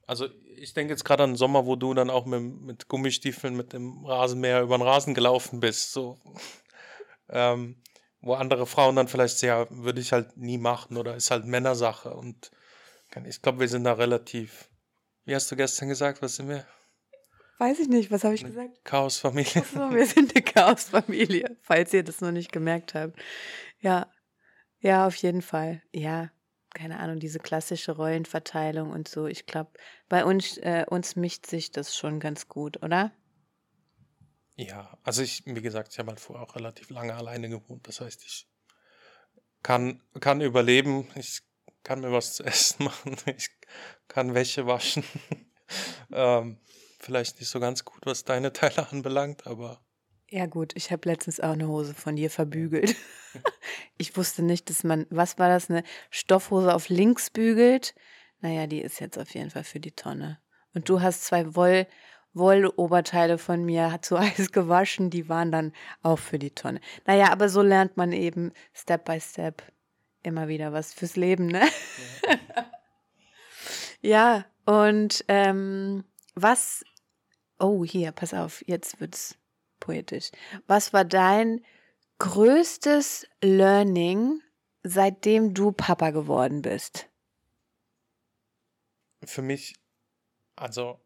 Also 0.06 0.28
ich 0.56 0.74
denke 0.74 0.92
jetzt 0.92 1.04
gerade 1.04 1.22
an 1.22 1.30
den 1.30 1.36
Sommer, 1.36 1.66
wo 1.66 1.76
du 1.76 1.94
dann 1.94 2.10
auch 2.10 2.26
mit, 2.26 2.42
mit 2.42 2.88
Gummistiefeln 2.88 3.54
mit 3.54 3.72
dem 3.72 4.04
Rasenmäher 4.04 4.62
über 4.62 4.76
den 4.76 4.82
Rasen 4.82 5.14
gelaufen 5.14 5.60
bist, 5.60 5.92
so 5.92 6.18
ähm, 7.28 7.82
wo 8.20 8.34
andere 8.34 8.66
Frauen 8.66 8.96
dann 8.96 9.08
vielleicht 9.08 9.38
sehr, 9.38 9.66
würde 9.70 10.00
ich 10.00 10.12
halt 10.12 10.36
nie 10.36 10.58
machen 10.58 10.96
oder 10.96 11.16
ist 11.16 11.30
halt 11.30 11.44
Männersache 11.44 12.14
und 12.14 12.50
ich 13.26 13.42
glaube, 13.42 13.60
wir 13.60 13.68
sind 13.68 13.84
da 13.84 13.92
relativ, 13.92 14.70
wie 15.24 15.34
hast 15.34 15.50
du 15.50 15.56
gestern 15.56 15.88
gesagt, 15.88 16.22
was 16.22 16.36
sind 16.36 16.48
wir? 16.48 16.66
Weiß 17.58 17.78
ich 17.78 17.88
nicht, 17.88 18.10
was 18.10 18.24
habe 18.24 18.34
ich 18.34 18.44
gesagt? 18.44 18.84
Chaosfamilie. 18.84 19.64
So, 19.72 19.94
wir 19.94 20.06
sind 20.06 20.34
eine 20.34 20.42
Chaosfamilie, 20.42 21.56
falls 21.62 21.92
ihr 21.92 22.02
das 22.02 22.20
noch 22.20 22.32
nicht 22.32 22.50
gemerkt 22.50 22.94
habt. 22.94 23.16
Ja, 23.80 24.10
ja, 24.80 25.06
auf 25.06 25.14
jeden 25.16 25.42
Fall. 25.42 25.80
Ja, 25.92 26.32
keine 26.74 26.98
Ahnung, 26.98 27.20
diese 27.20 27.38
klassische 27.38 27.92
Rollenverteilung 27.92 28.90
und 28.90 29.06
so. 29.06 29.26
Ich 29.26 29.46
glaube, 29.46 29.70
bei 30.08 30.24
uns, 30.24 30.58
äh, 30.58 30.84
uns 30.88 31.14
mischt 31.14 31.46
sich 31.46 31.70
das 31.70 31.96
schon 31.96 32.18
ganz 32.18 32.48
gut, 32.48 32.82
oder? 32.82 33.12
Ja, 34.56 34.98
also 35.04 35.22
ich, 35.22 35.44
wie 35.46 35.62
gesagt, 35.62 35.92
ich 35.92 35.98
habe 35.98 36.08
halt 36.08 36.20
vorher 36.20 36.44
auch 36.44 36.56
relativ 36.56 36.90
lange 36.90 37.14
alleine 37.14 37.48
gewohnt. 37.48 37.86
Das 37.86 38.00
heißt, 38.00 38.24
ich 38.24 38.48
kann, 39.62 40.02
kann 40.20 40.40
überleben, 40.40 41.08
ich 41.14 41.42
kann 41.82 42.00
mir 42.00 42.12
was 42.12 42.34
zu 42.34 42.44
essen 42.44 42.84
machen, 42.84 43.16
ich 43.26 43.48
kann 44.08 44.34
Wäsche 44.34 44.66
waschen. 44.66 45.04
ähm, 46.12 46.58
vielleicht 46.98 47.40
nicht 47.40 47.48
so 47.48 47.60
ganz 47.60 47.84
gut, 47.84 48.00
was 48.04 48.24
deine 48.24 48.52
Teile 48.52 48.88
anbelangt, 48.92 49.46
aber. 49.46 49.80
Ja, 50.28 50.46
gut, 50.46 50.72
ich 50.76 50.90
habe 50.90 51.08
letztens 51.08 51.40
auch 51.40 51.52
eine 51.52 51.68
Hose 51.68 51.92
von 51.92 52.16
dir 52.16 52.30
verbügelt. 52.30 52.96
ich 53.98 54.16
wusste 54.16 54.42
nicht, 54.42 54.70
dass 54.70 54.82
man, 54.82 55.06
was 55.10 55.38
war 55.38 55.48
das, 55.48 55.68
eine 55.68 55.82
Stoffhose 56.10 56.74
auf 56.74 56.88
links 56.88 57.28
bügelt? 57.28 57.94
Naja, 58.40 58.66
die 58.66 58.80
ist 58.80 58.98
jetzt 58.98 59.18
auf 59.18 59.34
jeden 59.34 59.50
Fall 59.50 59.64
für 59.64 59.78
die 59.78 59.92
Tonne. 59.92 60.40
Und 60.74 60.88
du 60.88 61.02
hast 61.02 61.24
zwei 61.24 61.54
Woll, 61.54 61.86
Wolloberteile 62.32 63.36
von 63.36 63.62
mir 63.62 63.98
zu 64.00 64.16
Eis 64.16 64.52
gewaschen, 64.52 65.10
die 65.10 65.28
waren 65.28 65.52
dann 65.52 65.72
auch 66.02 66.18
für 66.18 66.38
die 66.38 66.54
Tonne. 66.54 66.80
Naja, 67.06 67.30
aber 67.30 67.50
so 67.50 67.60
lernt 67.60 67.98
man 67.98 68.12
eben 68.12 68.52
Step 68.72 69.04
by 69.04 69.20
Step 69.20 69.62
immer 70.22 70.48
wieder 70.48 70.72
was 70.72 70.92
fürs 70.92 71.16
Leben, 71.16 71.46
ne? 71.46 71.68
Ja, 74.00 74.44
ja 74.44 74.44
und 74.64 75.24
ähm, 75.28 76.04
was, 76.34 76.84
oh 77.58 77.84
hier, 77.84 78.12
pass 78.12 78.34
auf, 78.34 78.62
jetzt 78.66 79.00
wird's 79.00 79.36
poetisch. 79.80 80.30
Was 80.66 80.92
war 80.92 81.04
dein 81.04 81.64
größtes 82.18 83.26
Learning, 83.42 84.40
seitdem 84.82 85.54
du 85.54 85.72
Papa 85.72 86.10
geworden 86.10 86.62
bist? 86.62 87.08
Für 89.24 89.42
mich, 89.42 89.74
also 90.56 91.00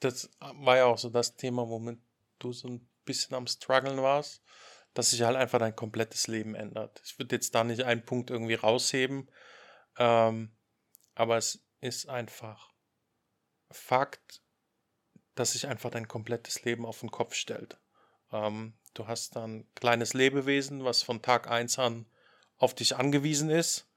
das 0.00 0.30
war 0.38 0.76
ja 0.76 0.86
auch 0.86 0.98
so 0.98 1.10
das 1.10 1.36
Thema, 1.36 1.68
womit 1.68 1.98
du 2.38 2.52
so 2.52 2.68
ein 2.68 2.88
bisschen 3.04 3.34
am 3.34 3.46
struggeln 3.46 4.00
warst, 4.02 4.42
dass 4.94 5.10
sich 5.10 5.22
halt 5.22 5.36
einfach 5.36 5.58
dein 5.58 5.76
komplettes 5.76 6.26
Leben 6.26 6.54
ändert. 6.54 7.00
Ich 7.04 7.18
würde 7.18 7.36
jetzt 7.36 7.54
da 7.54 7.64
nicht 7.64 7.82
einen 7.82 8.04
Punkt 8.04 8.30
irgendwie 8.30 8.54
rausheben, 8.54 9.28
ähm, 9.98 10.50
aber 11.14 11.36
es 11.36 11.64
ist 11.80 12.08
einfach 12.08 12.72
Fakt, 13.70 14.42
dass 15.34 15.52
sich 15.52 15.66
einfach 15.66 15.90
dein 15.90 16.08
komplettes 16.08 16.64
Leben 16.64 16.86
auf 16.86 17.00
den 17.00 17.10
Kopf 17.10 17.34
stellt. 17.34 17.78
Ähm, 18.32 18.74
du 18.94 19.06
hast 19.06 19.36
dann 19.36 19.58
ein 19.58 19.74
kleines 19.74 20.14
Lebewesen, 20.14 20.84
was 20.84 21.02
von 21.02 21.22
Tag 21.22 21.48
1 21.48 21.78
an 21.78 22.06
auf 22.56 22.74
dich 22.74 22.96
angewiesen 22.96 23.50
ist 23.50 23.88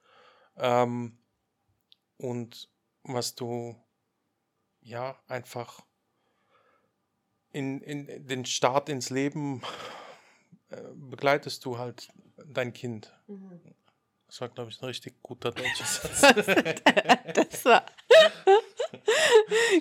ähm, 0.57 1.17
und 2.17 2.69
was 3.03 3.35
du 3.35 3.81
ja 4.81 5.19
einfach 5.27 5.85
in, 7.51 7.81
in 7.81 8.27
den 8.27 8.45
Start 8.45 8.89
ins 8.89 9.09
Leben 9.09 9.61
begleitest 10.93 11.65
du 11.65 11.77
halt 11.77 12.09
dein 12.45 12.73
Kind. 12.73 13.13
Mhm. 13.27 13.59
Das 14.27 14.39
war, 14.39 14.49
glaube 14.49 14.71
ich, 14.71 14.81
ein 14.81 14.85
richtig 14.85 15.21
guter 15.21 15.51
deutscher 15.51 15.83
Satz. 15.85 16.21
das 17.33 17.65
war 17.65 17.85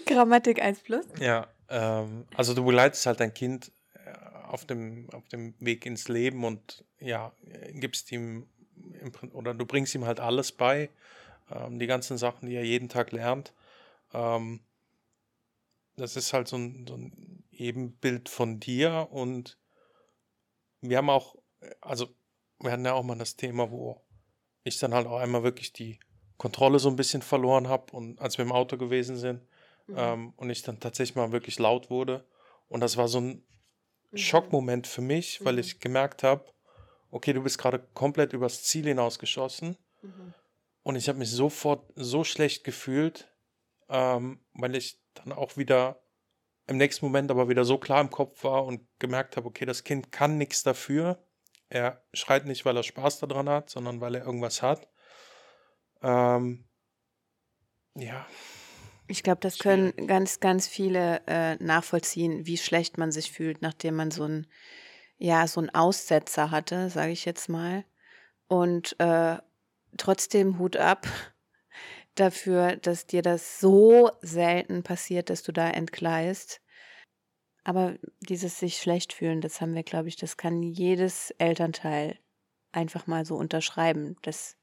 Grammatik 0.07 0.61
1 0.61 0.81
plus. 0.81 1.07
Ja, 1.21 1.47
ähm, 1.69 2.27
also 2.35 2.53
du 2.55 2.65
begleitest 2.65 3.07
halt 3.07 3.21
dein 3.21 3.33
Kind 3.33 3.71
äh, 3.95 4.11
auf 4.49 4.65
dem, 4.65 5.09
auf 5.11 5.29
dem 5.29 5.55
Weg 5.61 5.87
ins 5.87 6.09
Leben 6.09 6.45
und 6.45 6.85
ja, 6.99 7.33
gibst 7.75 8.11
ihm 8.11 8.49
oder 9.33 9.55
du 9.55 9.67
bringst 9.67 9.95
ihm 9.95 10.05
halt 10.05 10.21
alles 10.21 10.53
bei, 10.53 10.91
ähm, 11.51 11.79
die 11.79 11.87
ganzen 11.87 12.19
Sachen, 12.19 12.49
die 12.49 12.57
er 12.57 12.65
jeden 12.65 12.89
Tag 12.89 13.13
lernt. 13.13 13.53
Ähm, 14.13 14.61
das 15.97 16.17
ist 16.17 16.33
halt 16.33 16.49
so 16.49 16.57
ein, 16.57 16.87
so 16.89 16.95
ein 16.95 17.45
Ebenbild 17.53 18.29
von 18.29 18.59
dir 18.59 19.09
und 19.11 19.59
wir 20.81 20.99
haben 20.99 21.11
auch, 21.11 21.37
also 21.81 22.09
wir 22.61 22.73
hatten 22.73 22.85
ja 22.85 22.95
auch 22.95 23.03
mal 23.03 23.19
das 23.19 23.37
Thema, 23.37 23.71
wo 23.71 24.03
ich 24.65 24.79
dann 24.79 24.95
halt 24.95 25.07
auch 25.07 25.19
einmal 25.19 25.43
wirklich 25.43 25.73
die 25.73 25.99
Kontrolle 26.37 26.79
so 26.79 26.89
ein 26.89 26.97
bisschen 26.97 27.23
verloren 27.23 27.69
habe 27.69 27.93
und 27.93 28.21
als 28.21 28.39
wir 28.39 28.45
im 28.45 28.53
Auto 28.53 28.77
gewesen 28.77 29.17
sind 29.17 29.43
mhm. 29.87 29.95
ähm, 29.97 30.33
und 30.37 30.51
ich 30.51 30.63
dann 30.63 30.81
tatsächlich 30.81 31.17
mal 31.17 31.33
wirklich 31.33 31.59
laut 31.59 31.91
wurde 31.91 32.25
und 32.69 32.81
das 32.81 32.97
war 32.97 33.09
so 33.09 33.21
ein 33.21 33.45
mhm. 34.11 34.17
Schockmoment 34.17 34.87
für 34.87 35.03
mich, 35.03 35.45
weil 35.45 35.55
mhm. 35.55 35.59
ich 35.61 35.81
gemerkt 35.81 36.23
habe, 36.23 36.45
okay, 37.11 37.33
du 37.33 37.43
bist 37.43 37.59
gerade 37.59 37.79
komplett 37.95 38.33
übers 38.33 38.63
Ziel 38.63 38.87
hinausgeschossen 38.87 39.77
mhm. 40.03 40.35
und 40.83 40.97
ich 40.97 41.09
habe 41.09 41.19
mich 41.19 41.31
sofort 41.31 41.91
so 41.95 42.25
schlecht 42.25 42.65
gefühlt, 42.65 43.29
ähm, 43.89 44.41
weil 44.55 44.77
ich 44.77 44.99
dann 45.15 45.33
auch 45.33 45.57
wieder 45.57 46.01
im 46.71 46.77
nächsten 46.77 47.05
Moment 47.05 47.33
aber 47.33 47.49
wieder 47.49 47.65
so 47.65 47.79
klar 47.79 48.01
im 48.01 48.11
Kopf 48.11 48.45
war 48.45 48.65
und 48.65 48.87
gemerkt 49.01 49.37
habe, 49.37 49.49
okay, 49.49 49.67
das 49.67 49.83
Kind 49.83 50.13
kann 50.13 50.39
nichts 50.39 50.63
dafür. 50.63 51.19
Er 51.69 52.05
schreit 52.15 52.47
nicht, 52.47 52.65
weil 52.65 52.77
er 52.77 52.85
Spaß 52.85 53.19
daran 53.19 53.49
hat, 53.49 53.71
sondern 53.71 54.01
weil 54.01 54.15
er 54.15 54.25
irgendwas 54.25 54.63
hat. 54.63 54.89
Ähm, 56.01 56.69
ja. 57.97 58.25
Ich 59.09 59.25
glaube, 59.25 59.41
das 59.41 59.59
können 59.59 59.93
ganz, 60.07 60.39
ganz 60.39 60.69
viele 60.69 61.21
äh, 61.27 61.57
nachvollziehen, 61.57 62.47
wie 62.47 62.57
schlecht 62.57 62.99
man 62.99 63.11
sich 63.11 63.33
fühlt, 63.33 63.63
nachdem 63.63 63.97
man 63.97 64.13
so 64.13 64.23
ein, 64.23 64.47
ja, 65.19 65.49
so 65.49 65.59
einen 65.59 65.71
Aussetzer 65.71 66.53
hatte, 66.53 66.89
sage 66.89 67.11
ich 67.11 67.25
jetzt 67.25 67.49
mal. 67.49 67.85
Und 68.47 68.95
äh, 69.01 69.39
trotzdem 69.97 70.61
Hut 70.61 70.77
ab 70.77 71.09
dafür, 72.21 72.77
dass 72.77 73.07
dir 73.07 73.23
das 73.23 73.61
so 73.61 74.11
selten 74.21 74.83
passiert, 74.83 75.31
dass 75.31 75.43
du 75.43 75.53
da 75.53 75.71
entgleist. 75.71 76.61
Aber 77.65 77.97
dieses 78.21 78.59
sich 78.59 78.79
schlecht 78.79 79.13
fühlen, 79.13 79.41
das 79.41 79.61
haben 79.61 79.75
wir, 79.75 79.83
glaube 79.83 80.09
ich, 80.09 80.17
das 80.17 80.37
kann 80.37 80.63
jedes 80.63 81.31
Elternteil 81.39 82.19
einfach 82.73 83.07
mal 83.07 83.25
so 83.25 83.37
unterschreiben. 83.37 84.17
Das 84.23 84.57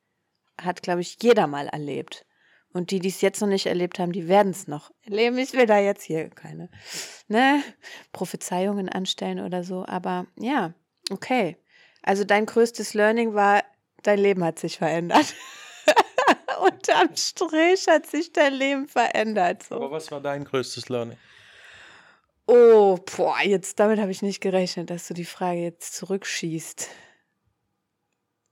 hat, 0.59 0.81
glaube 0.81 1.01
ich, 1.01 1.17
jeder 1.21 1.47
mal 1.47 1.67
erlebt. 1.67 2.25
Und 2.73 2.91
die, 2.91 2.99
die 2.99 3.09
es 3.09 3.21
jetzt 3.21 3.41
noch 3.41 3.47
nicht 3.47 3.65
erlebt 3.65 3.97
haben, 3.99 4.11
die 4.11 4.27
werden 4.27 4.51
es 4.51 4.67
noch 4.67 4.91
erleben. 5.01 5.37
Ich 5.37 5.53
will 5.53 5.65
da 5.65 5.79
jetzt 5.79 6.03
hier 6.03 6.29
keine 6.29 6.69
ne, 7.27 7.63
Prophezeiungen 8.11 8.89
anstellen 8.89 9.39
oder 9.39 9.63
so. 9.63 9.85
Aber 9.85 10.27
ja, 10.37 10.73
okay. 11.09 11.57
Also 12.03 12.23
dein 12.23 12.45
größtes 12.45 12.93
Learning 12.93 13.33
war, 13.33 13.63
dein 14.03 14.19
Leben 14.19 14.43
hat 14.43 14.59
sich 14.59 14.77
verändert. 14.77 15.33
Unterm 16.87 17.15
Strich 17.15 17.87
hat 17.87 18.07
sich 18.07 18.31
dein 18.31 18.53
Leben 18.53 18.87
verändert. 18.87 19.63
So. 19.63 19.75
Aber 19.75 19.91
was 19.91 20.11
war 20.11 20.21
dein 20.21 20.43
größtes 20.45 20.89
Learning? 20.89 21.17
Oh, 22.45 22.97
boah, 22.97 23.39
jetzt 23.41 23.79
damit 23.79 23.99
habe 23.99 24.11
ich 24.11 24.21
nicht 24.21 24.39
gerechnet, 24.39 24.89
dass 24.89 25.07
du 25.07 25.13
die 25.13 25.25
Frage 25.25 25.59
jetzt 25.59 25.95
zurückschießt. 25.95 26.89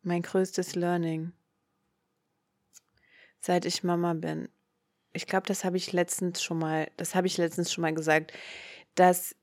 Mein 0.02 0.22
größtes 0.22 0.76
Learning. 0.76 1.32
Seit 3.40 3.66
ich 3.66 3.84
Mama 3.84 4.14
bin. 4.14 4.50
Ich 5.14 5.28
glaube, 5.28 5.48
das 5.48 5.64
habe 5.64 5.78
ich 5.78 5.94
letztens 5.94 6.44
schon 6.44 6.60
mal, 6.60 6.92
das 6.98 7.16
habe 7.16 7.28
ich 7.28 7.38
letztens 7.38 7.72
schon 7.72 7.84
mal 7.84 7.94
gesagt, 7.94 8.34
dass 8.96 9.36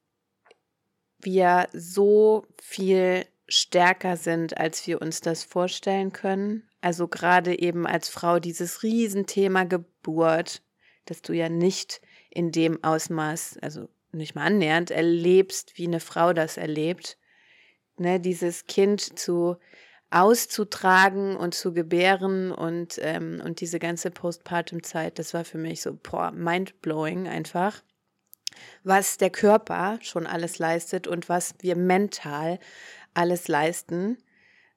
wir 1.18 1.68
so 1.72 2.46
viel 2.60 3.26
stärker 3.48 4.16
sind, 4.16 4.58
als 4.58 4.86
wir 4.86 5.00
uns 5.00 5.20
das 5.20 5.44
vorstellen 5.44 6.12
können. 6.12 6.68
Also 6.82 7.08
gerade 7.08 7.58
eben 7.58 7.86
als 7.86 8.08
Frau 8.08 8.40
dieses 8.40 8.82
Riesenthema 8.82 9.64
Geburt, 9.64 10.62
dass 11.06 11.22
du 11.22 11.32
ja 11.32 11.48
nicht 11.48 12.02
in 12.28 12.50
dem 12.50 12.82
Ausmaß, 12.82 13.58
also 13.62 13.88
nicht 14.10 14.34
mal 14.34 14.44
annähernd, 14.46 14.90
erlebst, 14.90 15.78
wie 15.78 15.86
eine 15.86 16.00
Frau 16.00 16.32
das 16.32 16.56
erlebt. 16.56 17.16
Ne, 17.98 18.18
dieses 18.18 18.66
Kind 18.66 19.18
zu 19.18 19.56
auszutragen 20.10 21.36
und 21.36 21.54
zu 21.54 21.72
gebären 21.72 22.50
und, 22.52 22.98
ähm, 23.00 23.40
und 23.44 23.60
diese 23.60 23.78
ganze 23.78 24.10
Postpartum-Zeit, 24.10 25.18
das 25.18 25.32
war 25.34 25.44
für 25.44 25.58
mich 25.58 25.80
so 25.82 25.94
boah, 25.94 26.32
mindblowing 26.32 27.28
einfach, 27.28 27.82
was 28.82 29.18
der 29.18 29.30
Körper 29.30 29.98
schon 30.02 30.26
alles 30.26 30.58
leistet 30.58 31.06
und 31.06 31.28
was 31.28 31.54
wir 31.60 31.76
mental 31.76 32.58
alles 33.14 33.46
leisten. 33.48 34.18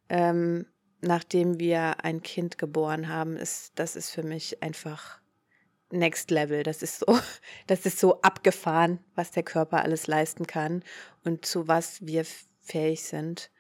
Ähm, 0.08 0.68
nachdem 1.06 1.60
wir 1.60 2.04
ein 2.04 2.22
Kind 2.22 2.58
geboren 2.58 3.08
haben, 3.08 3.38
ist, 3.38 3.74
das 3.76 3.96
ist 3.96 4.10
für 4.10 4.24
mich 4.24 4.62
einfach 4.62 5.20
Next 5.92 6.32
Level. 6.32 6.64
Das 6.64 6.82
ist 6.82 7.00
so, 7.00 7.20
das 7.68 7.86
ist 7.86 8.00
so 8.00 8.22
abgefahren, 8.22 9.00
was 9.16 9.32
der 9.32 9.44
Körper 9.44 9.84
alles 9.84 10.08
leisten 10.08 10.48
kann 10.48 10.84
und 11.24 11.46
zu 11.46 11.68
was 11.68 12.06
wir 12.06 12.26
fähig 12.62 13.04
sind. 13.04 13.52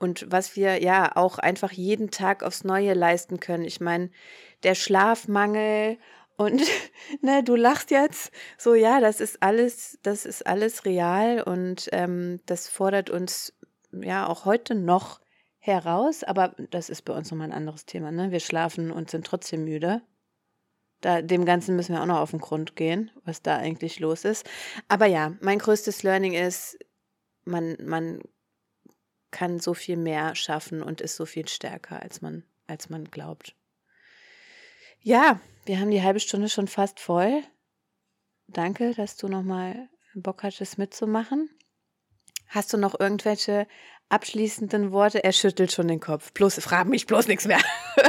Und 0.00 0.30
was 0.30 0.54
wir 0.54 0.80
ja 0.80 1.16
auch 1.16 1.38
einfach 1.38 1.72
jeden 1.72 2.12
Tag 2.12 2.44
aufs 2.44 2.62
Neue 2.62 2.94
leisten 2.94 3.40
können. 3.40 3.64
Ich 3.64 3.80
meine, 3.80 4.10
der 4.62 4.76
Schlafmangel 4.76 5.98
und 6.36 6.62
ne, 7.20 7.42
du 7.42 7.56
lachst 7.56 7.90
jetzt 7.90 8.30
so, 8.56 8.74
ja, 8.74 9.00
das 9.00 9.20
ist 9.20 9.42
alles, 9.42 9.98
das 10.02 10.24
ist 10.24 10.46
alles 10.46 10.84
real 10.84 11.42
und 11.42 11.88
ähm, 11.92 12.40
das 12.46 12.68
fordert 12.68 13.10
uns 13.10 13.52
ja 13.92 14.26
auch 14.26 14.44
heute 14.44 14.76
noch 14.76 15.20
heraus, 15.72 16.24
aber 16.24 16.54
das 16.70 16.90
ist 16.90 17.02
bei 17.02 17.12
uns 17.12 17.30
nochmal 17.30 17.48
ein 17.48 17.56
anderes 17.56 17.86
Thema. 17.86 18.10
Ne? 18.10 18.30
Wir 18.30 18.40
schlafen 18.40 18.90
und 18.90 19.10
sind 19.10 19.26
trotzdem 19.26 19.64
müde. 19.64 20.02
Da, 21.00 21.22
dem 21.22 21.44
Ganzen 21.44 21.76
müssen 21.76 21.94
wir 21.94 22.02
auch 22.02 22.06
noch 22.06 22.18
auf 22.18 22.32
den 22.32 22.40
Grund 22.40 22.74
gehen, 22.74 23.10
was 23.24 23.42
da 23.42 23.56
eigentlich 23.56 24.00
los 24.00 24.24
ist. 24.24 24.48
Aber 24.88 25.06
ja, 25.06 25.34
mein 25.40 25.60
größtes 25.60 26.02
Learning 26.02 26.32
ist, 26.32 26.76
man, 27.44 27.76
man 27.80 28.20
kann 29.30 29.60
so 29.60 29.74
viel 29.74 29.96
mehr 29.96 30.34
schaffen 30.34 30.82
und 30.82 31.00
ist 31.00 31.16
so 31.16 31.26
viel 31.26 31.46
stärker, 31.48 32.02
als 32.02 32.20
man, 32.20 32.44
als 32.66 32.90
man 32.90 33.04
glaubt. 33.04 33.54
Ja, 35.00 35.40
wir 35.66 35.78
haben 35.78 35.90
die 35.90 36.02
halbe 36.02 36.20
Stunde 36.20 36.48
schon 36.48 36.66
fast 36.66 36.98
voll. 36.98 37.42
Danke, 38.48 38.94
dass 38.94 39.16
du 39.16 39.28
nochmal 39.28 39.88
Bock 40.14 40.42
hattest 40.42 40.78
mitzumachen. 40.78 41.50
Hast 42.48 42.72
du 42.72 42.78
noch 42.78 42.98
irgendwelche 42.98 43.66
abschließenden 44.08 44.92
Worte? 44.92 45.24
Er 45.24 45.32
schüttelt 45.32 45.72
schon 45.72 45.88
den 45.88 46.00
Kopf. 46.00 46.32
Bloß, 46.32 46.60
frag 46.60 46.88
mich 46.88 47.06
bloß 47.06 47.28
nichts 47.28 47.46
mehr. 47.46 47.60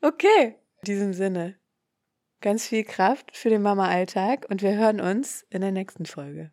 okay, 0.00 0.56
in 0.82 0.86
diesem 0.86 1.12
Sinne. 1.12 1.56
Ganz 2.40 2.66
viel 2.66 2.84
Kraft 2.84 3.36
für 3.36 3.50
den 3.50 3.62
Mama-Alltag 3.62 4.46
und 4.48 4.62
wir 4.62 4.76
hören 4.76 5.00
uns 5.00 5.44
in 5.50 5.60
der 5.60 5.72
nächsten 5.72 6.06
Folge. 6.06 6.52